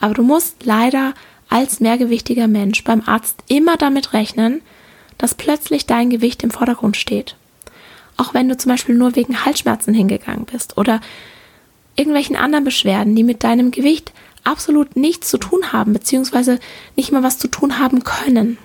Aber 0.00 0.14
du 0.14 0.22
musst 0.22 0.64
leider 0.64 1.14
als 1.48 1.80
mehrgewichtiger 1.80 2.48
Mensch 2.48 2.84
beim 2.84 3.02
Arzt 3.06 3.42
immer 3.48 3.76
damit 3.76 4.12
rechnen, 4.12 4.62
dass 5.18 5.34
plötzlich 5.34 5.86
dein 5.86 6.10
Gewicht 6.10 6.42
im 6.42 6.50
Vordergrund 6.50 6.96
steht. 6.96 7.36
Auch 8.16 8.34
wenn 8.34 8.48
du 8.48 8.56
zum 8.56 8.70
Beispiel 8.70 8.94
nur 8.94 9.16
wegen 9.16 9.44
Halsschmerzen 9.44 9.94
hingegangen 9.94 10.46
bist 10.46 10.78
oder 10.78 11.00
irgendwelchen 11.96 12.36
anderen 12.36 12.64
Beschwerden, 12.64 13.14
die 13.14 13.24
mit 13.24 13.44
deinem 13.44 13.70
Gewicht 13.70 14.12
absolut 14.44 14.96
nichts 14.96 15.28
zu 15.28 15.38
tun 15.38 15.72
haben, 15.72 15.92
beziehungsweise 15.92 16.58
nicht 16.96 17.12
mal 17.12 17.22
was 17.22 17.38
zu 17.38 17.48
tun 17.48 17.78
haben 17.78 18.04
können. 18.04 18.58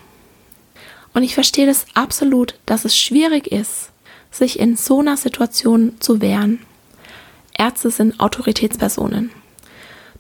Und 1.13 1.23
ich 1.23 1.33
verstehe 1.33 1.65
das 1.65 1.85
absolut, 1.93 2.55
dass 2.65 2.85
es 2.85 2.97
schwierig 2.97 3.47
ist, 3.47 3.89
sich 4.31 4.59
in 4.59 4.75
so 4.75 4.99
einer 4.99 5.17
Situation 5.17 5.95
zu 5.99 6.21
wehren. 6.21 6.59
Ärzte 7.57 7.89
sind 7.89 8.19
Autoritätspersonen. 8.19 9.31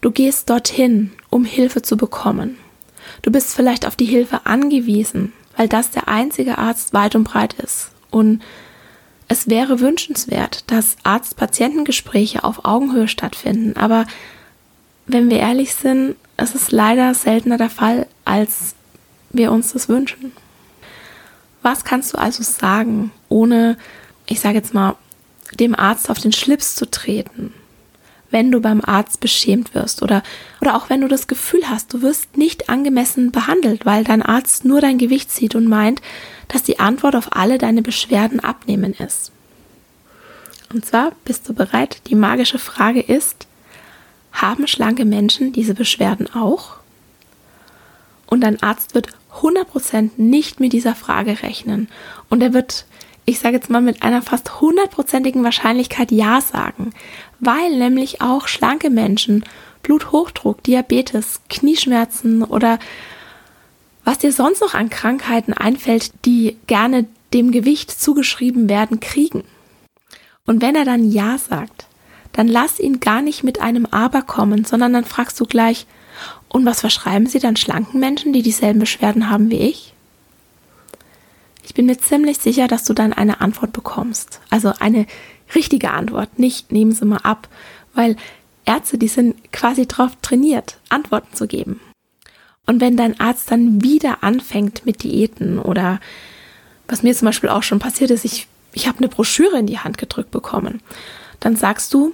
Du 0.01 0.11
gehst 0.11 0.49
dorthin, 0.49 1.11
um 1.29 1.43
Hilfe 1.43 1.81
zu 1.81 1.97
bekommen. 1.97 2.57
Du 3.21 3.31
bist 3.31 3.53
vielleicht 3.53 3.85
auf 3.85 3.95
die 3.95 4.05
Hilfe 4.05 4.45
angewiesen, 4.45 5.33
weil 5.57 5.67
das 5.67 5.91
der 5.91 6.07
einzige 6.07 6.57
Arzt 6.57 6.93
weit 6.93 7.15
und 7.15 7.25
breit 7.25 7.53
ist. 7.53 7.91
Und 8.09 8.41
es 9.27 9.49
wäre 9.49 9.79
wünschenswert, 9.79 10.63
dass 10.67 10.97
Arzt-Patientengespräche 11.03 12.43
auf 12.43 12.63
Augenhöhe 12.63 13.07
stattfinden, 13.07 13.75
aber 13.75 14.05
wenn 15.07 15.29
wir 15.29 15.39
ehrlich 15.39 15.73
sind, 15.73 16.15
es 16.37 16.55
ist 16.55 16.71
leider 16.71 17.13
seltener 17.13 17.57
der 17.57 17.69
Fall, 17.69 18.07
als 18.25 18.75
wir 19.31 19.51
uns 19.51 19.73
das 19.73 19.89
wünschen. 19.89 20.31
Was 21.61 21.83
kannst 21.83 22.13
du 22.13 22.17
also 22.17 22.43
sagen, 22.43 23.11
ohne, 23.29 23.77
ich 24.25 24.39
sage 24.39 24.55
jetzt 24.55 24.73
mal, 24.73 24.95
dem 25.53 25.75
Arzt 25.75 26.09
auf 26.09 26.19
den 26.19 26.31
Schlips 26.31 26.75
zu 26.75 26.89
treten, 26.89 27.53
wenn 28.31 28.51
du 28.51 28.59
beim 28.59 28.81
Arzt 28.83 29.19
beschämt 29.19 29.73
wirst 29.73 30.03
oder, 30.03 30.23
oder 30.61 30.75
auch 30.75 30.89
wenn 30.89 31.01
du 31.01 31.07
das 31.07 31.27
Gefühl 31.27 31.69
hast, 31.69 31.93
du 31.93 32.01
wirst 32.01 32.37
nicht 32.37 32.69
angemessen 32.69 33.31
behandelt, 33.31 33.85
weil 33.85 34.03
dein 34.03 34.21
Arzt 34.21 34.65
nur 34.65 34.81
dein 34.81 34.97
Gewicht 34.97 35.31
sieht 35.31 35.55
und 35.55 35.67
meint, 35.67 36.01
dass 36.47 36.63
die 36.63 36.79
Antwort 36.79 37.15
auf 37.15 37.35
alle 37.35 37.57
deine 37.57 37.81
Beschwerden 37.81 38.39
abnehmen 38.39 38.93
ist. 38.93 39.31
Und 40.73 40.85
zwar 40.85 41.11
bist 41.23 41.47
du 41.47 41.53
bereit? 41.53 42.01
Die 42.07 42.15
magische 42.15 42.59
Frage 42.59 42.99
ist, 42.99 43.47
haben 44.35 44.67
schlanke 44.67 45.05
Menschen 45.05 45.51
diese 45.53 45.73
Beschwerden 45.73 46.33
auch? 46.33 46.77
Und 48.27 48.41
dein 48.41 48.61
Arzt 48.61 48.95
wird 48.95 49.09
100% 49.41 50.11
nicht 50.17 50.59
mit 50.59 50.73
dieser 50.73 50.95
Frage 50.95 51.43
rechnen. 51.43 51.87
Und 52.29 52.41
er 52.41 52.53
wird, 52.53 52.85
ich 53.25 53.39
sage 53.39 53.55
jetzt 53.55 53.69
mal, 53.69 53.81
mit 53.81 54.01
einer 54.03 54.21
fast 54.21 54.61
hundertprozentigen 54.61 55.43
Wahrscheinlichkeit 55.43 56.11
Ja 56.11 56.41
sagen, 56.41 56.93
weil 57.39 57.77
nämlich 57.77 58.21
auch 58.21 58.47
schlanke 58.47 58.89
Menschen 58.89 59.43
Bluthochdruck, 59.83 60.63
Diabetes, 60.63 61.41
Knieschmerzen 61.49 62.43
oder 62.43 62.79
was 64.03 64.19
dir 64.19 64.31
sonst 64.31 64.61
noch 64.61 64.73
an 64.73 64.89
Krankheiten 64.89 65.53
einfällt, 65.53 66.11
die 66.25 66.57
gerne 66.67 67.07
dem 67.33 67.51
Gewicht 67.51 67.91
zugeschrieben 67.91 68.69
werden, 68.69 68.99
kriegen. 68.99 69.43
Und 70.45 70.61
wenn 70.61 70.75
er 70.75 70.85
dann 70.85 71.11
Ja 71.11 71.37
sagt, 71.37 71.85
dann 72.35 72.49
lass 72.49 72.79
ihn 72.79 72.99
gar 72.99 73.21
nicht 73.21 73.45
mit 73.45 73.61
einem 73.61 73.87
Aber 73.91 74.21
kommen, 74.21 74.65
sondern 74.65 74.91
dann 74.91 75.05
fragst 75.05 75.39
du 75.39 75.45
gleich, 75.45 75.87
und 76.49 76.65
was 76.65 76.81
verschreiben 76.81 77.27
Sie 77.27 77.39
dann 77.39 77.55
schlanken 77.55 77.99
Menschen, 77.99 78.33
die 78.33 78.41
dieselben 78.41 78.79
Beschwerden 78.79 79.29
haben 79.29 79.49
wie 79.49 79.59
ich? 79.59 79.93
Ich 81.63 81.73
bin 81.73 81.85
mir 81.85 81.97
ziemlich 81.97 82.37
sicher, 82.37 82.67
dass 82.67 82.83
du 82.83 82.93
dann 82.93 83.13
eine 83.13 83.41
Antwort 83.41 83.73
bekommst. 83.73 84.39
Also 84.49 84.73
eine 84.79 85.07
richtige 85.53 85.91
Antwort, 85.91 86.37
nicht 86.37 86.71
nehmen 86.71 86.91
Sie 86.91 87.05
mal 87.05 87.19
ab, 87.23 87.47
weil 87.93 88.17
Ärzte, 88.65 88.97
die 88.97 89.07
sind 89.07 89.51
quasi 89.53 89.87
darauf 89.87 90.15
trainiert, 90.21 90.77
Antworten 90.89 91.33
zu 91.35 91.47
geben. 91.47 91.79
Und 92.65 92.81
wenn 92.81 92.97
dein 92.97 93.19
Arzt 93.19 93.51
dann 93.51 93.81
wieder 93.81 94.23
anfängt 94.23 94.85
mit 94.85 95.03
Diäten 95.03 95.59
oder 95.59 95.99
was 96.87 97.03
mir 97.03 97.15
zum 97.15 97.27
Beispiel 97.27 97.49
auch 97.49 97.63
schon 97.63 97.79
passiert 97.79 98.11
ist, 98.11 98.25
ich, 98.25 98.47
ich 98.73 98.87
habe 98.87 98.97
eine 98.97 99.07
Broschüre 99.07 99.57
in 99.57 99.67
die 99.67 99.79
Hand 99.79 99.97
gedrückt 99.97 100.31
bekommen, 100.31 100.81
dann 101.39 101.55
sagst 101.55 101.93
du, 101.93 102.13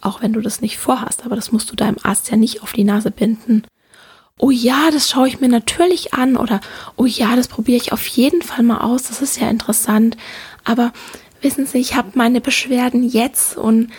auch 0.00 0.22
wenn 0.22 0.32
du 0.32 0.40
das 0.40 0.60
nicht 0.60 0.78
vorhast, 0.78 1.24
aber 1.24 1.36
das 1.36 1.52
musst 1.52 1.70
du 1.70 1.76
deinem 1.76 1.96
Arzt 2.02 2.30
ja 2.30 2.36
nicht 2.36 2.62
auf 2.62 2.72
die 2.72 2.84
Nase 2.84 3.10
binden. 3.10 3.64
Oh 4.38 4.50
ja, 4.50 4.90
das 4.90 5.10
schaue 5.10 5.28
ich 5.28 5.40
mir 5.40 5.48
natürlich 5.48 6.14
an 6.14 6.36
oder 6.36 6.60
oh 6.96 7.04
ja, 7.04 7.36
das 7.36 7.48
probiere 7.48 7.76
ich 7.76 7.92
auf 7.92 8.06
jeden 8.06 8.40
Fall 8.40 8.62
mal 8.62 8.78
aus, 8.78 9.04
das 9.04 9.20
ist 9.20 9.38
ja 9.38 9.50
interessant. 9.50 10.16
Aber 10.64 10.92
wissen 11.42 11.66
Sie, 11.66 11.78
ich 11.78 11.94
habe 11.94 12.12
meine 12.14 12.40
Beschwerden 12.40 13.06
jetzt 13.06 13.56
und 13.56 13.90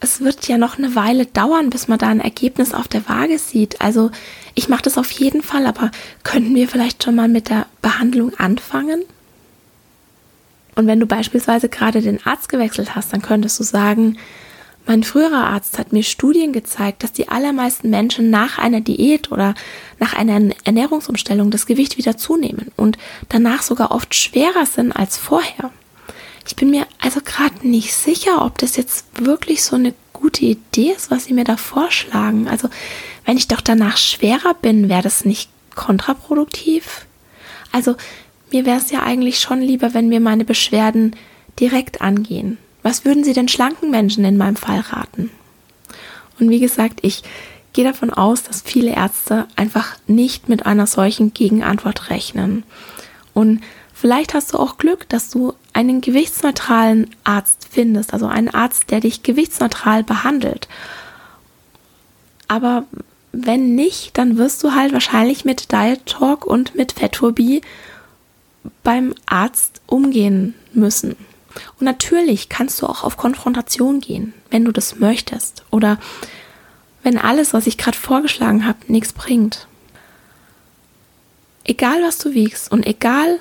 es 0.00 0.20
wird 0.20 0.48
ja 0.48 0.58
noch 0.58 0.78
eine 0.78 0.94
Weile 0.94 1.26
dauern, 1.26 1.70
bis 1.70 1.88
man 1.88 1.98
da 1.98 2.08
ein 2.08 2.20
Ergebnis 2.20 2.74
auf 2.74 2.88
der 2.88 3.08
Waage 3.08 3.38
sieht. 3.38 3.80
Also 3.80 4.10
ich 4.54 4.68
mache 4.68 4.82
das 4.82 4.98
auf 4.98 5.10
jeden 5.12 5.42
Fall, 5.42 5.66
aber 5.66 5.90
könnten 6.24 6.54
wir 6.54 6.68
vielleicht 6.68 7.04
schon 7.04 7.14
mal 7.14 7.28
mit 7.28 7.48
der 7.48 7.66
Behandlung 7.80 8.34
anfangen? 8.36 9.02
Und 10.74 10.86
wenn 10.86 11.00
du 11.00 11.06
beispielsweise 11.06 11.68
gerade 11.68 12.02
den 12.02 12.24
Arzt 12.26 12.48
gewechselt 12.48 12.94
hast, 12.94 13.12
dann 13.12 13.22
könntest 13.22 13.58
du 13.60 13.64
sagen, 13.64 14.18
mein 14.86 15.02
früherer 15.02 15.46
Arzt 15.46 15.78
hat 15.78 15.92
mir 15.92 16.02
Studien 16.02 16.52
gezeigt, 16.52 17.02
dass 17.02 17.12
die 17.12 17.28
allermeisten 17.28 17.88
Menschen 17.90 18.30
nach 18.30 18.58
einer 18.58 18.80
Diät 18.80 19.32
oder 19.32 19.54
nach 19.98 20.12
einer 20.14 20.54
Ernährungsumstellung 20.64 21.50
das 21.50 21.66
Gewicht 21.66 21.96
wieder 21.96 22.16
zunehmen 22.16 22.70
und 22.76 22.98
danach 23.28 23.62
sogar 23.62 23.92
oft 23.92 24.14
schwerer 24.14 24.66
sind 24.66 24.92
als 24.92 25.16
vorher. 25.16 25.70
Ich 26.46 26.56
bin 26.56 26.70
mir 26.70 26.86
also 27.00 27.20
gerade 27.24 27.66
nicht 27.66 27.94
sicher, 27.94 28.44
ob 28.44 28.58
das 28.58 28.76
jetzt 28.76 29.06
wirklich 29.18 29.64
so 29.64 29.76
eine 29.76 29.94
gute 30.12 30.44
Idee 30.44 30.92
ist, 30.96 31.10
was 31.10 31.24
Sie 31.24 31.32
mir 31.32 31.44
da 31.44 31.56
vorschlagen. 31.56 32.48
Also 32.48 32.68
wenn 33.24 33.38
ich 33.38 33.48
doch 33.48 33.62
danach 33.62 33.96
schwerer 33.96 34.54
bin, 34.54 34.90
wäre 34.90 35.02
das 35.02 35.24
nicht 35.24 35.48
kontraproduktiv? 35.74 37.06
Also 37.72 37.96
mir 38.52 38.66
wäre 38.66 38.78
es 38.78 38.90
ja 38.90 39.02
eigentlich 39.02 39.40
schon 39.40 39.60
lieber, 39.60 39.94
wenn 39.94 40.10
wir 40.10 40.20
meine 40.20 40.44
Beschwerden 40.44 41.16
direkt 41.58 42.02
angehen. 42.02 42.58
Was 42.84 43.06
würden 43.06 43.24
Sie 43.24 43.32
den 43.32 43.48
schlanken 43.48 43.90
Menschen 43.90 44.26
in 44.26 44.36
meinem 44.36 44.56
Fall 44.56 44.80
raten? 44.80 45.30
Und 46.38 46.50
wie 46.50 46.60
gesagt, 46.60 47.00
ich 47.00 47.22
gehe 47.72 47.82
davon 47.84 48.10
aus, 48.10 48.42
dass 48.42 48.60
viele 48.60 48.94
Ärzte 48.94 49.46
einfach 49.56 49.96
nicht 50.06 50.50
mit 50.50 50.66
einer 50.66 50.86
solchen 50.86 51.32
Gegenantwort 51.32 52.10
rechnen. 52.10 52.62
Und 53.32 53.62
vielleicht 53.94 54.34
hast 54.34 54.52
du 54.52 54.58
auch 54.58 54.76
Glück, 54.76 55.08
dass 55.08 55.30
du 55.30 55.54
einen 55.72 56.02
gewichtsneutralen 56.02 57.08
Arzt 57.24 57.68
findest, 57.70 58.12
also 58.12 58.26
einen 58.26 58.50
Arzt, 58.50 58.90
der 58.90 59.00
dich 59.00 59.22
gewichtsneutral 59.22 60.04
behandelt. 60.04 60.68
Aber 62.48 62.84
wenn 63.32 63.74
nicht, 63.74 64.18
dann 64.18 64.36
wirst 64.36 64.62
du 64.62 64.74
halt 64.74 64.92
wahrscheinlich 64.92 65.46
mit 65.46 65.72
Diet 65.72 66.04
Talk 66.04 66.44
und 66.44 66.74
mit 66.74 66.92
Fettphobie 66.92 67.62
beim 68.82 69.14
Arzt 69.24 69.80
umgehen 69.86 70.54
müssen. 70.74 71.16
Und 71.78 71.84
natürlich 71.84 72.48
kannst 72.48 72.80
du 72.82 72.86
auch 72.86 73.04
auf 73.04 73.16
Konfrontation 73.16 74.00
gehen, 74.00 74.34
wenn 74.50 74.64
du 74.64 74.72
das 74.72 74.96
möchtest 74.96 75.64
oder 75.70 75.98
wenn 77.02 77.18
alles, 77.18 77.52
was 77.52 77.66
ich 77.66 77.78
gerade 77.78 77.98
vorgeschlagen 77.98 78.66
habe, 78.66 78.78
nichts 78.88 79.12
bringt. 79.12 79.66
Egal 81.64 82.02
was 82.02 82.18
du 82.18 82.32
wiegst 82.32 82.70
und 82.72 82.86
egal 82.86 83.38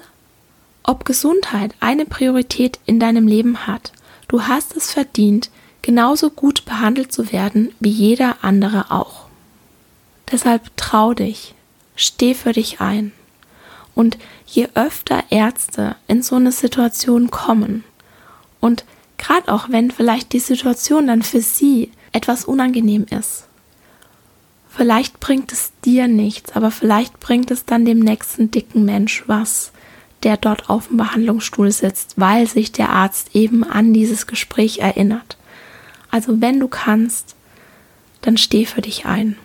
ob 0.84 1.06
Gesundheit 1.06 1.74
eine 1.80 2.06
Priorität 2.06 2.80
in 2.86 3.00
deinem 3.00 3.28
Leben 3.28 3.66
hat, 3.66 3.94
du 4.28 4.44
hast 4.44 4.76
es 4.76 4.92
verdient, 4.92 5.50
genauso 5.82 6.30
gut 6.30 6.66
behandelt 6.66 7.12
zu 7.12 7.32
werden 7.32 7.74
wie 7.80 7.90
jeder 7.90 8.44
andere 8.44 8.92
auch. 8.92 9.28
Deshalb 10.32 10.76
trau 10.78 11.14
dich, 11.14 11.54
steh 11.96 12.34
für 12.34 12.54
dich 12.54 12.82
ein. 12.82 13.12
Und 13.96 14.18
je 14.46 14.68
öfter 14.74 15.24
Ärzte 15.30 15.96
in 16.08 16.24
so 16.24 16.36
eine 16.36 16.52
Situation 16.52 17.30
kommen 17.30 17.84
und 18.64 18.86
gerade 19.18 19.52
auch 19.52 19.68
wenn 19.68 19.92
vielleicht 19.92 20.32
die 20.32 20.40
Situation 20.40 21.08
dann 21.08 21.22
für 21.22 21.42
sie 21.42 21.92
etwas 22.14 22.46
unangenehm 22.46 23.06
ist, 23.10 23.44
vielleicht 24.70 25.20
bringt 25.20 25.52
es 25.52 25.74
dir 25.84 26.08
nichts, 26.08 26.54
aber 26.54 26.72
vielleicht 26.72 27.20
bringt 27.20 27.52
es 27.52 27.66
dann 27.66 27.84
dem 27.84 28.00
nächsten 28.00 28.52
dicken 28.52 28.86
Mensch 28.86 29.26
was, 29.28 29.74
der 30.24 30.38
dort 30.38 30.70
auf 30.70 30.88
dem 30.88 30.96
Behandlungsstuhl 30.96 31.74
sitzt, 31.74 32.14
weil 32.16 32.48
sich 32.48 32.72
der 32.72 32.90
Arzt 32.90 33.36
eben 33.36 33.66
an 33.66 33.94
dieses 33.94 34.28
Gespräch 34.28 34.80
erinnert. 34.80 35.36
Also 36.10 36.40
wenn 36.40 36.62
du 36.62 36.70
kannst, 36.70 37.36
dann 38.22 38.38
steh 38.38 38.66
für 38.66 38.82
dich 38.82 39.06
ein, 39.06 39.36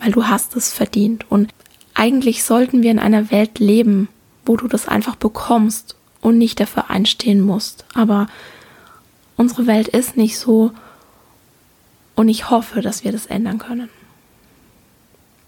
weil 0.00 0.10
du 0.10 0.26
hast 0.26 0.56
es 0.56 0.72
verdient. 0.72 1.30
Und 1.30 1.54
eigentlich 1.94 2.42
sollten 2.42 2.82
wir 2.82 2.90
in 2.90 2.98
einer 2.98 3.30
Welt 3.30 3.60
leben, 3.60 4.08
wo 4.44 4.56
du 4.56 4.66
das 4.66 4.88
einfach 4.88 5.14
bekommst 5.14 5.94
und 6.24 6.38
nicht 6.38 6.58
dafür 6.58 6.90
einstehen 6.90 7.40
musst. 7.40 7.84
Aber 7.94 8.26
unsere 9.36 9.66
Welt 9.66 9.88
ist 9.88 10.16
nicht 10.16 10.38
so 10.38 10.72
und 12.14 12.28
ich 12.28 12.50
hoffe, 12.50 12.80
dass 12.80 13.04
wir 13.04 13.12
das 13.12 13.26
ändern 13.26 13.58
können. 13.58 13.88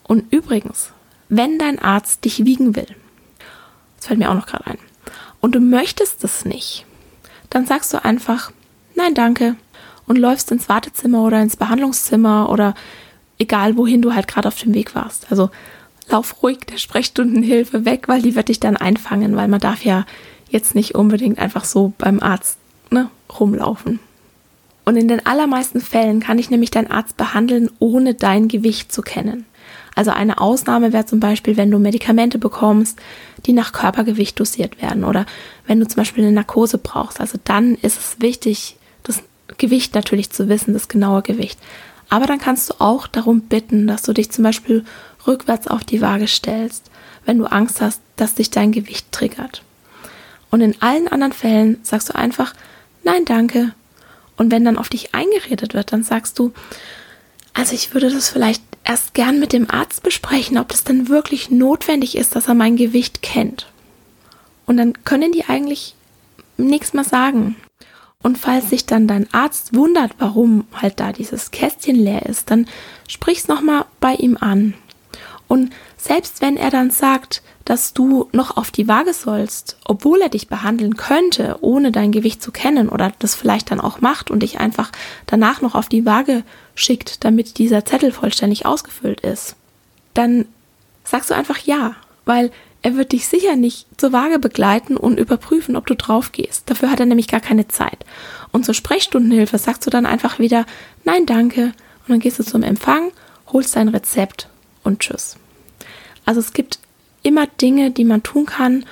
Und 0.03 0.33
übrigens, 0.33 0.93
wenn 1.29 1.59
dein 1.59 1.79
Arzt 1.79 2.25
dich 2.25 2.45
wiegen 2.45 2.77
will, 2.77 2.89
das 3.97 4.07
fällt 4.07 4.19
mir 4.19 4.31
auch 4.31 4.35
noch 4.35 4.47
gerade 4.47 4.67
ein. 4.67 4.79
Und 5.41 5.55
du 5.55 5.61
möchtest 5.61 6.23
es 6.25 6.45
nicht. 6.45 6.87
Dann 7.51 7.67
sagst 7.67 7.93
du 7.93 8.05
einfach, 8.05 8.53
nein, 8.95 9.15
danke. 9.15 9.57
Und 10.07 10.19
läufst 10.19 10.51
ins 10.53 10.69
Wartezimmer 10.69 11.25
oder 11.25 11.41
ins 11.41 11.57
Behandlungszimmer 11.57 12.49
oder 12.51 12.75
egal 13.39 13.77
wohin 13.77 14.03
du 14.03 14.15
halt 14.15 14.29
gerade 14.29 14.49
auf 14.49 14.59
dem 14.59 14.75
Weg 14.75 14.95
warst. 14.95 15.27
Also 15.31 15.51
lauf 16.09 16.43
ruhig 16.43 16.59
der 16.61 16.79
Sprechstundenhilfe 16.79 17.85
weg, 17.85 18.09
weil 18.09 18.23
die 18.23 18.35
wird 18.35 18.49
dich 18.49 18.61
dann 18.61 18.77
einfangen, 18.77 19.37
weil 19.37 19.49
man 19.49 19.61
darf 19.61 19.85
ja 19.85 20.07
jetzt 20.49 20.75
nicht 20.75 20.95
unbedingt 20.95 21.39
einfach 21.39 21.65
so 21.65 21.93
beim 21.99 22.21
Arzt 22.21 22.59
ne, 22.91 23.11
rumlaufen. 23.39 24.01
Und 24.85 24.97
in 24.97 25.09
den 25.09 25.27
allermeisten 25.27 25.81
Fällen 25.81 26.21
kann 26.21 26.39
ich 26.39 26.51
nämlich 26.51 26.71
deinen 26.71 26.91
Arzt 26.91 27.17
behandeln, 27.17 27.71
ohne 27.81 28.15
dein 28.15 28.47
Gewicht 28.47 28.93
zu 28.93 29.03
kennen. 29.03 29.45
Also 29.97 30.11
eine 30.11 30.39
Ausnahme 30.41 30.93
wäre 30.93 31.07
zum 31.07 31.21
Beispiel, 31.21 31.57
wenn 31.57 31.71
du 31.71 31.79
Medikamente 31.79 32.39
bekommst, 32.39 32.99
die 33.47 33.53
nach 33.53 33.73
Körpergewicht 33.73 34.39
dosiert 34.39 34.81
werden 34.81 35.05
oder 35.05 35.27
wenn 35.67 35.81
du 35.81 35.89
zum 35.89 35.97
Beispiel 35.97 36.23
eine 36.23 36.35
Narkose 36.35 36.79
brauchst. 36.79 37.19
Also 37.19 37.39
dann 37.43 37.77
ist 37.77 37.99
es 37.99 38.21
wichtig, 38.21 38.77
das 39.03 39.23
Gewicht 39.59 39.95
natürlich 39.95 40.31
zu 40.31 40.49
wissen, 40.49 40.75
das 40.75 40.89
genaue 40.89 41.23
Gewicht. 41.23 41.59
Aber 42.09 42.27
dann 42.27 42.39
kannst 42.39 42.71
du 42.71 42.75
auch 42.79 43.07
darum 43.07 43.41
bitten, 43.41 43.87
dass 43.87 44.03
du 44.03 44.13
dich 44.13 44.31
zum 44.31 44.45
Beispiel 44.45 44.85
rückwärts 45.27 45.67
auf 45.67 45.83
die 45.83 46.03
Waage 46.03 46.29
stellst, 46.29 46.91
wenn 47.25 47.39
du 47.39 47.47
Angst 47.47 47.81
hast, 47.81 48.01
dass 48.17 48.35
dich 48.35 48.51
dein 48.51 48.73
Gewicht 48.73 49.11
triggert. 49.13 49.63
Und 50.51 50.61
in 50.61 50.81
allen 50.81 51.09
anderen 51.09 51.33
Fällen 51.33 51.79
sagst 51.83 52.11
du 52.11 52.15
einfach, 52.15 52.55
nein, 53.07 53.25
danke. 53.25 53.73
Und 54.37 54.51
wenn 54.53 54.65
dann 54.65 54.77
auf 54.77 54.91
dich 54.91 55.15
eingeredet 55.15 55.73
wird, 55.73 55.93
dann 55.93 56.03
sagst 56.03 56.39
du, 56.39 56.53
also 57.55 57.75
ich 57.75 57.95
würde 57.95 58.11
das 58.11 58.29
vielleicht 58.29 58.63
erst 58.85 59.15
gern 59.15 59.41
mit 59.41 59.55
dem 59.55 59.71
Arzt 59.71 60.03
besprechen, 60.03 60.59
ob 60.59 60.69
das 60.69 60.85
denn 60.85 61.09
wirklich 61.09 61.51
notwendig 61.51 62.17
ist, 62.17 62.37
dass 62.37 62.49
er 62.49 62.55
mein 62.55 62.77
Gewicht 62.77 63.23
kennt. 63.23 63.67
Und 64.67 64.77
dann 64.77 65.05
können 65.05 65.33
die 65.33 65.47
eigentlich 65.47 65.95
nichts 66.59 66.93
mehr 66.93 67.05
sagen. 67.05 67.57
Und 68.23 68.39
falls 68.39 68.71
sich 68.71 68.87
dann 68.87 69.07
dein 69.07 69.33
Arzt 69.33 69.75
wundert, 69.75 70.13
warum 70.19 70.67
halt 70.75 71.01
da 71.01 71.13
dieses 71.13 71.51
Kästchen 71.51 71.97
leer 71.97 72.27
ist, 72.27 72.51
dann 72.51 72.67
sprich's 73.09 73.49
nochmal 73.49 73.85
bei 74.01 74.15
ihm 74.15 74.37
an. 74.37 74.75
Und 75.49 75.73
selbst 75.97 76.41
wenn 76.41 76.57
er 76.57 76.71
dann 76.71 76.91
sagt, 76.91 77.43
dass 77.65 77.93
du 77.93 78.29
noch 78.33 78.57
auf 78.57 78.71
die 78.71 78.87
Waage 78.87 79.13
sollst, 79.13 79.77
obwohl 79.85 80.21
er 80.21 80.29
dich 80.29 80.49
behandeln 80.49 80.97
könnte, 80.97 81.57
ohne 81.63 81.91
dein 81.91 82.13
Gewicht 82.13 82.43
zu 82.43 82.53
kennen 82.53 82.89
oder 82.89 83.13
das 83.19 83.35
vielleicht 83.35 83.71
dann 83.71 83.81
auch 83.81 84.01
macht 84.01 84.31
und 84.31 84.43
dich 84.43 84.61
einfach 84.61 84.93
danach 85.27 85.61
noch 85.63 85.75
auf 85.75 85.89
die 85.89 86.07
Waage 86.07 86.45
schickt, 86.75 87.25
damit 87.25 87.59
dieser 87.59 87.85
Zettel 87.85 88.13
vollständig 88.13 88.67
ausgefüllt 88.67 89.21
ist, 89.21 89.57
dann 90.15 90.47
sagst 91.03 91.31
du 91.31 91.35
einfach 91.35 91.59
ja, 91.59 91.97
weil 92.25 92.53
er 92.83 92.97
wird 92.97 93.11
dich 93.11 93.27
sicher 93.27 93.57
nicht 93.57 93.87
zur 93.97 94.13
Waage 94.13 94.39
begleiten 94.39 94.97
und 94.97 95.19
überprüfen, 95.19 95.75
ob 95.75 95.87
du 95.87 95.97
drauf 95.97 96.31
gehst. 96.31 96.71
Dafür 96.71 96.91
hat 96.91 97.01
er 97.01 97.07
nämlich 97.07 97.27
gar 97.27 97.41
keine 97.41 97.67
Zeit. 97.67 98.05
Und 98.53 98.65
zur 98.65 98.75
Sprechstundenhilfe 98.75 99.59
sagst 99.59 99.85
du 99.87 99.91
dann 99.91 100.07
einfach 100.07 100.39
wieder 100.39 100.67
Nein, 101.05 101.27
danke. 101.27 101.73
Und 102.07 102.09
dann 102.09 102.21
gehst 102.21 102.39
du 102.39 102.45
zum 102.45 102.63
Empfang, 102.63 103.11
holst 103.53 103.75
dein 103.75 103.89
Rezept 103.89 104.49
und 104.85 105.01
tschüss. 105.01 105.37
Also 106.27 106.41
es 106.41 106.53
gibt 106.53 106.79
immer 107.23 107.47
Dinge, 107.47 107.91
die 107.91 108.05
man 108.05 108.23
tun 108.23 108.45
kann 108.45 108.85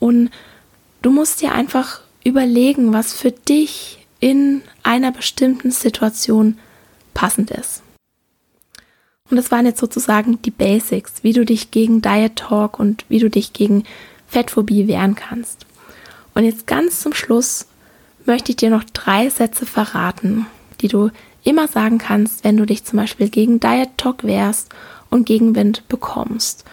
und 0.00 0.30
du 1.02 1.10
musst 1.10 1.40
dir 1.40 1.52
einfach 1.52 2.00
überlegen, 2.24 2.92
was 2.92 3.12
für 3.12 3.30
dich 3.30 4.06
in 4.18 4.62
einer 4.82 5.12
bestimmten 5.12 5.70
Situation 5.70 6.58
passend 7.14 7.50
ist. 7.50 7.82
Und 9.30 9.36
das 9.36 9.50
waren 9.50 9.66
jetzt 9.66 9.78
sozusagen 9.78 10.42
die 10.42 10.50
Basics, 10.50 11.22
wie 11.22 11.32
du 11.32 11.44
dich 11.44 11.70
gegen 11.70 12.02
Diet 12.02 12.36
Talk 12.36 12.78
und 12.78 13.04
wie 13.08 13.20
du 13.20 13.30
dich 13.30 13.52
gegen 13.52 13.84
Fettphobie 14.26 14.88
wehren 14.88 15.14
kannst. 15.14 15.66
Und 16.34 16.44
jetzt 16.44 16.66
ganz 16.66 17.00
zum 17.00 17.14
Schluss 17.14 17.66
möchte 18.26 18.50
ich 18.50 18.56
dir 18.56 18.70
noch 18.70 18.84
drei 18.84 19.30
Sätze 19.30 19.66
verraten, 19.66 20.46
die 20.80 20.88
du 20.88 21.10
immer 21.44 21.68
sagen 21.68 21.98
kannst, 21.98 22.44
wenn 22.44 22.56
du 22.56 22.66
dich 22.66 22.84
zum 22.84 22.98
Beispiel 22.98 23.28
gegen 23.28 23.60
Diet 23.60 23.90
Talk 23.96 24.24
wehrst 24.24 24.70
und 25.10 25.26
Gegenwind 25.26 25.86
bekommst 25.88 26.64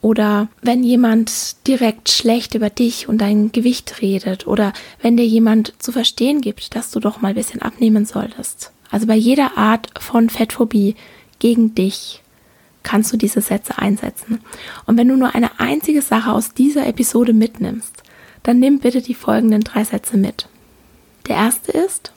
oder 0.00 0.48
wenn 0.62 0.84
jemand 0.84 1.66
direkt 1.66 2.10
schlecht 2.10 2.54
über 2.54 2.70
dich 2.70 3.08
und 3.08 3.18
dein 3.18 3.50
Gewicht 3.50 4.00
redet 4.00 4.46
oder 4.46 4.72
wenn 5.02 5.16
dir 5.16 5.26
jemand 5.26 5.74
zu 5.78 5.90
verstehen 5.90 6.40
gibt, 6.40 6.76
dass 6.76 6.90
du 6.90 7.00
doch 7.00 7.20
mal 7.20 7.30
ein 7.30 7.34
bisschen 7.34 7.62
abnehmen 7.62 8.04
solltest. 8.04 8.70
Also 8.90 9.06
bei 9.06 9.16
jeder 9.16 9.58
Art 9.58 9.88
von 9.98 10.30
Fettphobie 10.30 10.94
gegen 11.38 11.74
dich 11.74 12.22
kannst 12.84 13.12
du 13.12 13.16
diese 13.16 13.40
Sätze 13.40 13.78
einsetzen. 13.78 14.40
Und 14.86 14.96
wenn 14.96 15.08
du 15.08 15.16
nur 15.16 15.34
eine 15.34 15.60
einzige 15.60 16.00
Sache 16.00 16.32
aus 16.32 16.54
dieser 16.54 16.86
Episode 16.86 17.32
mitnimmst, 17.32 18.02
dann 18.44 18.60
nimm 18.60 18.78
bitte 18.78 19.02
die 19.02 19.14
folgenden 19.14 19.62
drei 19.62 19.84
Sätze 19.84 20.16
mit. 20.16 20.48
Der 21.26 21.36
erste 21.36 21.72
ist, 21.72 22.12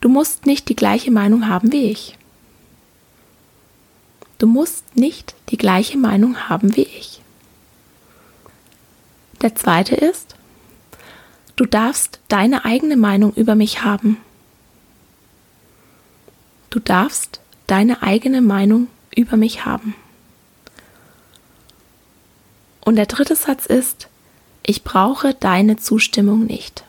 du 0.00 0.08
musst 0.08 0.44
nicht 0.44 0.68
die 0.68 0.76
gleiche 0.76 1.10
Meinung 1.10 1.48
haben 1.48 1.72
wie 1.72 1.84
ich. 1.84 2.18
Du 4.42 4.48
musst 4.48 4.96
nicht 4.96 5.36
die 5.50 5.56
gleiche 5.56 5.96
Meinung 5.96 6.48
haben 6.48 6.74
wie 6.74 6.82
ich. 6.82 7.22
Der 9.40 9.54
zweite 9.54 9.94
ist, 9.94 10.34
du 11.54 11.64
darfst 11.64 12.18
deine 12.26 12.64
eigene 12.64 12.96
Meinung 12.96 13.32
über 13.34 13.54
mich 13.54 13.84
haben. 13.84 14.16
Du 16.70 16.80
darfst 16.80 17.38
deine 17.68 18.02
eigene 18.02 18.40
Meinung 18.40 18.88
über 19.14 19.36
mich 19.36 19.64
haben. 19.64 19.94
Und 22.80 22.96
der 22.96 23.06
dritte 23.06 23.36
Satz 23.36 23.66
ist, 23.66 24.08
ich 24.66 24.82
brauche 24.82 25.34
deine 25.34 25.76
Zustimmung 25.76 26.46
nicht. 26.46 26.82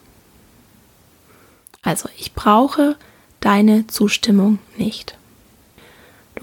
Also 1.84 2.10
ich 2.18 2.34
brauche 2.34 2.96
deine 3.42 3.86
Zustimmung 3.86 4.58
nicht. 4.76 5.20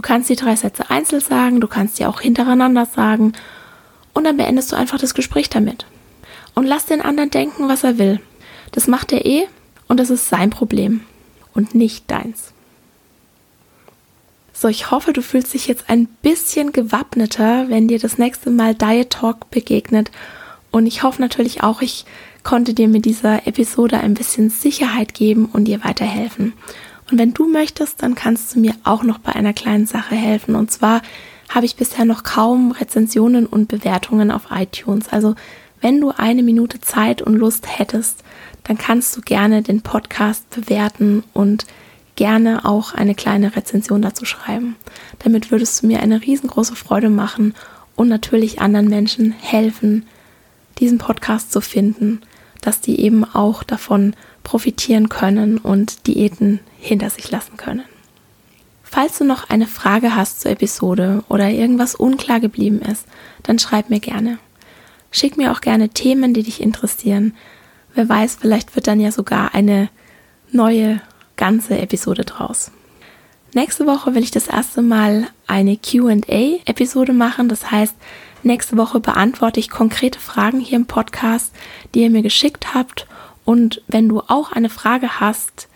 Du 0.00 0.06
kannst 0.06 0.30
die 0.30 0.36
drei 0.36 0.56
Sätze 0.56 0.88
einzeln 0.88 1.20
sagen, 1.20 1.60
du 1.60 1.68
kannst 1.68 1.96
sie 1.96 2.06
auch 2.06 2.22
hintereinander 2.22 2.86
sagen 2.86 3.34
und 4.14 4.24
dann 4.24 4.38
beendest 4.38 4.72
du 4.72 4.76
einfach 4.76 4.98
das 4.98 5.12
Gespräch 5.12 5.50
damit. 5.50 5.84
Und 6.54 6.64
lass 6.64 6.86
den 6.86 7.02
anderen 7.02 7.28
denken, 7.28 7.68
was 7.68 7.84
er 7.84 7.98
will. 7.98 8.18
Das 8.72 8.86
macht 8.86 9.12
er 9.12 9.26
eh 9.26 9.46
und 9.88 10.00
das 10.00 10.08
ist 10.08 10.30
sein 10.30 10.48
Problem 10.48 11.02
und 11.52 11.74
nicht 11.74 12.10
deins. 12.10 12.54
So, 14.54 14.68
ich 14.68 14.90
hoffe, 14.90 15.12
du 15.12 15.20
fühlst 15.20 15.52
dich 15.52 15.66
jetzt 15.66 15.90
ein 15.90 16.06
bisschen 16.06 16.72
gewappneter, 16.72 17.68
wenn 17.68 17.86
dir 17.86 17.98
das 17.98 18.16
nächste 18.16 18.48
Mal 18.48 18.74
Diet 18.74 19.10
Talk 19.10 19.50
begegnet. 19.50 20.10
Und 20.70 20.86
ich 20.86 21.02
hoffe 21.02 21.20
natürlich 21.20 21.62
auch, 21.62 21.82
ich 21.82 22.06
konnte 22.42 22.72
dir 22.72 22.88
mit 22.88 23.04
dieser 23.04 23.46
Episode 23.46 24.00
ein 24.00 24.14
bisschen 24.14 24.48
Sicherheit 24.48 25.12
geben 25.12 25.44
und 25.44 25.66
dir 25.66 25.84
weiterhelfen. 25.84 26.54
Und 27.10 27.18
wenn 27.18 27.34
du 27.34 27.46
möchtest, 27.46 28.02
dann 28.02 28.14
kannst 28.14 28.54
du 28.54 28.60
mir 28.60 28.74
auch 28.84 29.02
noch 29.02 29.18
bei 29.18 29.32
einer 29.32 29.52
kleinen 29.52 29.86
Sache 29.86 30.14
helfen. 30.14 30.54
Und 30.54 30.70
zwar 30.70 31.02
habe 31.48 31.66
ich 31.66 31.76
bisher 31.76 32.04
noch 32.04 32.22
kaum 32.22 32.70
Rezensionen 32.70 33.46
und 33.46 33.68
Bewertungen 33.68 34.30
auf 34.30 34.48
iTunes. 34.50 35.08
Also 35.08 35.34
wenn 35.80 36.00
du 36.00 36.10
eine 36.10 36.42
Minute 36.42 36.80
Zeit 36.80 37.22
und 37.22 37.34
Lust 37.34 37.78
hättest, 37.78 38.22
dann 38.64 38.78
kannst 38.78 39.16
du 39.16 39.20
gerne 39.22 39.62
den 39.62 39.80
Podcast 39.80 40.48
bewerten 40.50 41.24
und 41.32 41.66
gerne 42.16 42.64
auch 42.64 42.92
eine 42.92 43.14
kleine 43.14 43.56
Rezension 43.56 44.02
dazu 44.02 44.24
schreiben. 44.24 44.76
Damit 45.20 45.50
würdest 45.50 45.82
du 45.82 45.86
mir 45.86 46.00
eine 46.00 46.22
riesengroße 46.22 46.76
Freude 46.76 47.08
machen 47.08 47.54
und 47.96 48.08
natürlich 48.08 48.60
anderen 48.60 48.88
Menschen 48.88 49.32
helfen, 49.32 50.06
diesen 50.78 50.98
Podcast 50.98 51.50
zu 51.50 51.60
finden, 51.60 52.20
dass 52.60 52.80
die 52.80 53.00
eben 53.00 53.24
auch 53.24 53.62
davon 53.62 54.14
profitieren 54.42 55.08
können 55.08 55.58
und 55.58 56.06
Diäten 56.06 56.60
hinter 56.78 57.10
sich 57.10 57.30
lassen 57.30 57.56
können. 57.56 57.84
Falls 58.82 59.18
du 59.18 59.24
noch 59.24 59.48
eine 59.48 59.66
Frage 59.66 60.16
hast 60.16 60.40
zur 60.40 60.50
Episode 60.50 61.22
oder 61.28 61.48
irgendwas 61.48 61.94
unklar 61.94 62.40
geblieben 62.40 62.80
ist, 62.80 63.06
dann 63.44 63.58
schreib 63.58 63.88
mir 63.88 64.00
gerne. 64.00 64.38
Schick 65.12 65.36
mir 65.36 65.52
auch 65.52 65.60
gerne 65.60 65.90
Themen, 65.90 66.34
die 66.34 66.42
dich 66.42 66.60
interessieren. 66.60 67.34
Wer 67.94 68.08
weiß, 68.08 68.38
vielleicht 68.40 68.74
wird 68.74 68.86
dann 68.86 69.00
ja 69.00 69.12
sogar 69.12 69.54
eine 69.54 69.90
neue 70.50 71.00
ganze 71.36 71.78
Episode 71.78 72.24
draus. 72.24 72.72
Nächste 73.52 73.86
Woche 73.86 74.14
will 74.14 74.22
ich 74.22 74.30
das 74.30 74.46
erste 74.46 74.80
Mal 74.82 75.26
eine 75.46 75.76
QA-Episode 75.76 77.12
machen. 77.12 77.48
Das 77.48 77.70
heißt, 77.70 77.94
nächste 78.44 78.76
Woche 78.76 79.00
beantworte 79.00 79.58
ich 79.58 79.70
konkrete 79.70 80.20
Fragen 80.20 80.60
hier 80.60 80.76
im 80.76 80.86
Podcast, 80.86 81.52
die 81.94 82.02
ihr 82.02 82.10
mir 82.10 82.22
geschickt 82.22 82.74
habt. 82.74 83.06
Und 83.44 83.82
wenn 83.88 84.08
du 84.08 84.20
auch 84.20 84.52
eine 84.52 84.70
Frage 84.70 85.20
hast, 85.20 85.68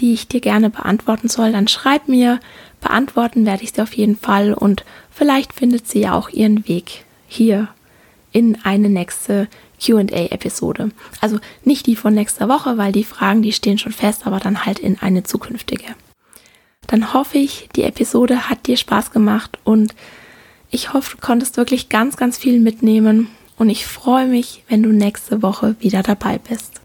die 0.00 0.12
ich 0.12 0.28
dir 0.28 0.40
gerne 0.40 0.70
beantworten 0.70 1.28
soll, 1.28 1.52
dann 1.52 1.68
schreib 1.68 2.08
mir. 2.08 2.40
Beantworten 2.80 3.46
werde 3.46 3.64
ich 3.64 3.72
sie 3.72 3.82
auf 3.82 3.94
jeden 3.94 4.16
Fall 4.16 4.52
und 4.52 4.84
vielleicht 5.10 5.52
findet 5.52 5.88
sie 5.88 6.00
ja 6.00 6.14
auch 6.14 6.28
ihren 6.28 6.68
Weg 6.68 7.04
hier 7.26 7.68
in 8.32 8.58
eine 8.64 8.90
nächste 8.90 9.48
QA-Episode. 9.82 10.90
Also 11.20 11.38
nicht 11.64 11.86
die 11.86 11.96
von 11.96 12.14
nächster 12.14 12.48
Woche, 12.48 12.76
weil 12.76 12.92
die 12.92 13.04
Fragen, 13.04 13.42
die 13.42 13.52
stehen 13.52 13.78
schon 13.78 13.92
fest, 13.92 14.26
aber 14.26 14.40
dann 14.40 14.66
halt 14.66 14.78
in 14.78 14.98
eine 15.00 15.22
zukünftige. 15.22 15.84
Dann 16.86 17.14
hoffe 17.14 17.38
ich, 17.38 17.68
die 17.74 17.82
Episode 17.82 18.48
hat 18.48 18.66
dir 18.66 18.76
Spaß 18.76 19.10
gemacht 19.10 19.58
und 19.64 19.94
ich 20.70 20.92
hoffe, 20.92 21.16
du 21.16 21.20
konntest 21.20 21.56
wirklich 21.56 21.88
ganz, 21.88 22.16
ganz 22.16 22.36
viel 22.36 22.60
mitnehmen 22.60 23.28
und 23.56 23.70
ich 23.70 23.86
freue 23.86 24.26
mich, 24.26 24.64
wenn 24.68 24.82
du 24.82 24.90
nächste 24.90 25.42
Woche 25.42 25.76
wieder 25.80 26.02
dabei 26.02 26.38
bist. 26.38 26.80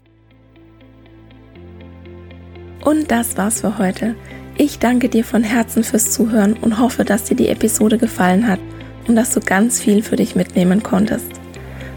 Und 2.84 3.10
das 3.10 3.36
war's 3.36 3.60
für 3.60 3.78
heute. 3.78 4.16
Ich 4.56 4.78
danke 4.78 5.08
dir 5.08 5.24
von 5.24 5.42
Herzen 5.42 5.84
fürs 5.84 6.10
Zuhören 6.10 6.54
und 6.54 6.78
hoffe, 6.78 7.04
dass 7.04 7.24
dir 7.24 7.36
die 7.36 7.48
Episode 7.48 7.96
gefallen 7.96 8.48
hat 8.48 8.60
und 9.06 9.16
dass 9.16 9.32
du 9.32 9.40
ganz 9.40 9.80
viel 9.80 10.02
für 10.02 10.16
dich 10.16 10.34
mitnehmen 10.34 10.82
konntest. 10.82 11.30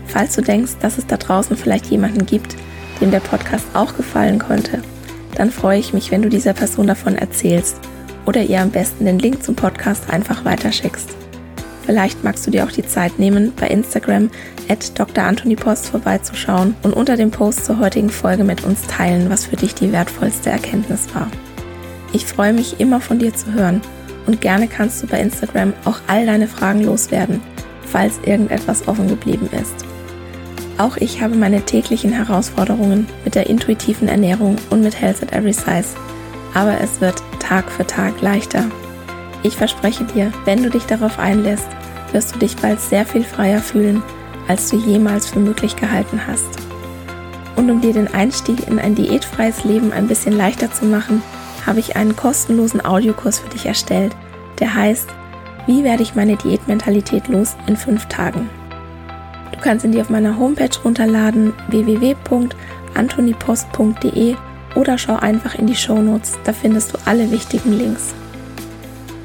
Falls 0.06 0.36
du 0.36 0.42
denkst, 0.42 0.74
dass 0.82 0.98
es 0.98 1.08
da 1.08 1.18
draußen 1.18 1.58
vielleicht 1.58 1.88
jemanden 1.88 2.26
gibt, 2.26 2.56
dem 3.02 3.12
der 3.12 3.20
Podcast 3.20 3.66
auch 3.74 3.98
gefallen 3.98 4.40
könnte, 4.40 4.82
dann 5.36 5.52
freue 5.52 5.80
ich 5.80 5.94
mich, 5.94 6.12
wenn 6.12 6.22
du 6.22 6.30
dieser 6.30 6.54
Person 6.54 6.88
davon 6.88 7.16
erzählst 7.16 7.80
oder 8.26 8.42
ihr 8.44 8.62
am 8.62 8.72
besten 8.72 9.06
den 9.06 9.20
Link 9.20 9.44
zum 9.44 9.56
Podcast 9.56 10.10
einfach 10.10 10.46
weiterschickst. 10.46 11.25
Vielleicht 11.86 12.24
magst 12.24 12.46
du 12.48 12.52
dir 12.52 12.66
auch 12.66 12.72
die 12.72 12.86
Zeit 12.86 13.20
nehmen, 13.20 13.54
bei 13.56 13.68
Instagram 13.68 14.30
at 14.70 14.98
Dr. 14.98 15.24
Anthony 15.24 15.56
Post 15.56 15.88
vorbeizuschauen 15.88 16.76
und 16.82 16.94
unter 16.94 17.16
dem 17.16 17.32
Post 17.32 17.66
zur 17.66 17.80
heutigen 17.80 18.10
Folge 18.10 18.44
mit 18.44 18.64
uns 18.64 18.82
teilen, 18.88 19.30
was 19.30 19.46
für 19.46 19.56
dich 19.56 19.76
die 19.76 19.92
wertvollste 19.92 20.50
Erkenntnis 20.50 21.08
war. 21.14 21.30
Ich 22.12 22.26
freue 22.26 22.54
mich 22.54 22.80
immer 22.80 23.02
von 23.02 23.20
dir 23.20 23.34
zu 23.34 23.54
hören 23.54 23.82
und 24.26 24.42
gerne 24.42 24.68
kannst 24.68 25.04
du 25.04 25.08
bei 25.08 25.20
Instagram 25.20 25.74
auch 25.86 26.00
all 26.08 26.26
deine 26.26 26.48
Fragen 26.48 26.84
loswerden, 26.84 27.42
falls 27.86 28.20
irgendetwas 28.26 28.88
offen 28.88 29.08
geblieben 29.08 29.50
ist. 29.62 29.86
Auch 30.78 30.98
ich 30.98 31.22
habe 31.22 31.36
meine 31.36 31.62
täglichen 31.62 32.12
Herausforderungen 32.12 33.08
mit 33.24 33.36
der 33.36 33.48
intuitiven 33.48 34.08
Ernährung 34.08 34.58
und 34.72 34.82
mit 34.82 35.00
Health 35.00 35.22
at 35.22 35.34
Every 35.34 35.54
Size, 35.54 35.96
aber 36.54 36.82
es 36.82 37.00
wird 37.00 37.22
Tag 37.40 37.72
für 37.72 37.86
Tag 37.86 38.22
leichter. 38.22 38.66
Ich 39.46 39.56
verspreche 39.56 40.04
dir, 40.06 40.32
wenn 40.46 40.64
du 40.64 40.72
dich 40.72 40.88
darauf 40.88 41.20
einlässt, 41.20 41.68
wirst 42.12 42.34
du 42.34 42.40
dich 42.40 42.56
bald 42.56 42.82
sehr 42.82 43.06
viel 43.06 43.24
freier 43.24 43.60
fühlen, 43.60 44.02
als 44.48 44.72
du 44.72 44.78
jemals 44.78 45.28
für 45.28 45.38
möglich 45.38 45.76
gehalten 45.76 46.20
hast. 46.26 46.50
Und 47.56 47.70
um 47.70 47.80
dir 47.80 47.94
den 47.94 48.12
Einstieg 48.12 48.68
in 48.68 48.80
ein 48.80 48.96
diätfreies 48.96 49.64
Leben 49.64 49.92
ein 49.92 50.08
bisschen 50.08 50.36
leichter 50.36 50.72
zu 50.72 50.86
machen, 50.86 51.22
habe 51.64 51.80
ich 51.80 51.96
einen 51.96 52.16
kostenlosen 52.16 52.84
Audiokurs 52.84 53.38
für 53.38 53.50
dich 53.50 53.68
erstellt, 53.68 54.16
der 54.60 54.74
heißt 54.74 55.10
Wie 55.68 55.84
werde 55.84 56.02
ich 56.02 56.16
meine 56.16 56.38
Diätmentalität 56.38 57.28
los 57.28 57.56
in 57.68 57.78
fünf 57.78 58.08
Tagen? 58.08 58.50
Du 59.52 59.60
kannst 59.62 59.86
ihn 59.86 59.92
dir 59.92 60.02
auf 60.02 60.10
meiner 60.10 60.40
Homepage 60.40 60.76
runterladen 60.84 61.54
www.antonipost.de 61.68 64.36
oder 64.74 64.98
schau 64.98 65.18
einfach 65.18 65.54
in 65.54 65.68
die 65.68 65.76
Shownotes, 65.76 66.40
da 66.46 66.52
findest 66.52 66.94
du 66.94 66.98
alle 67.06 67.30
wichtigen 67.30 67.78
Links. 67.78 68.16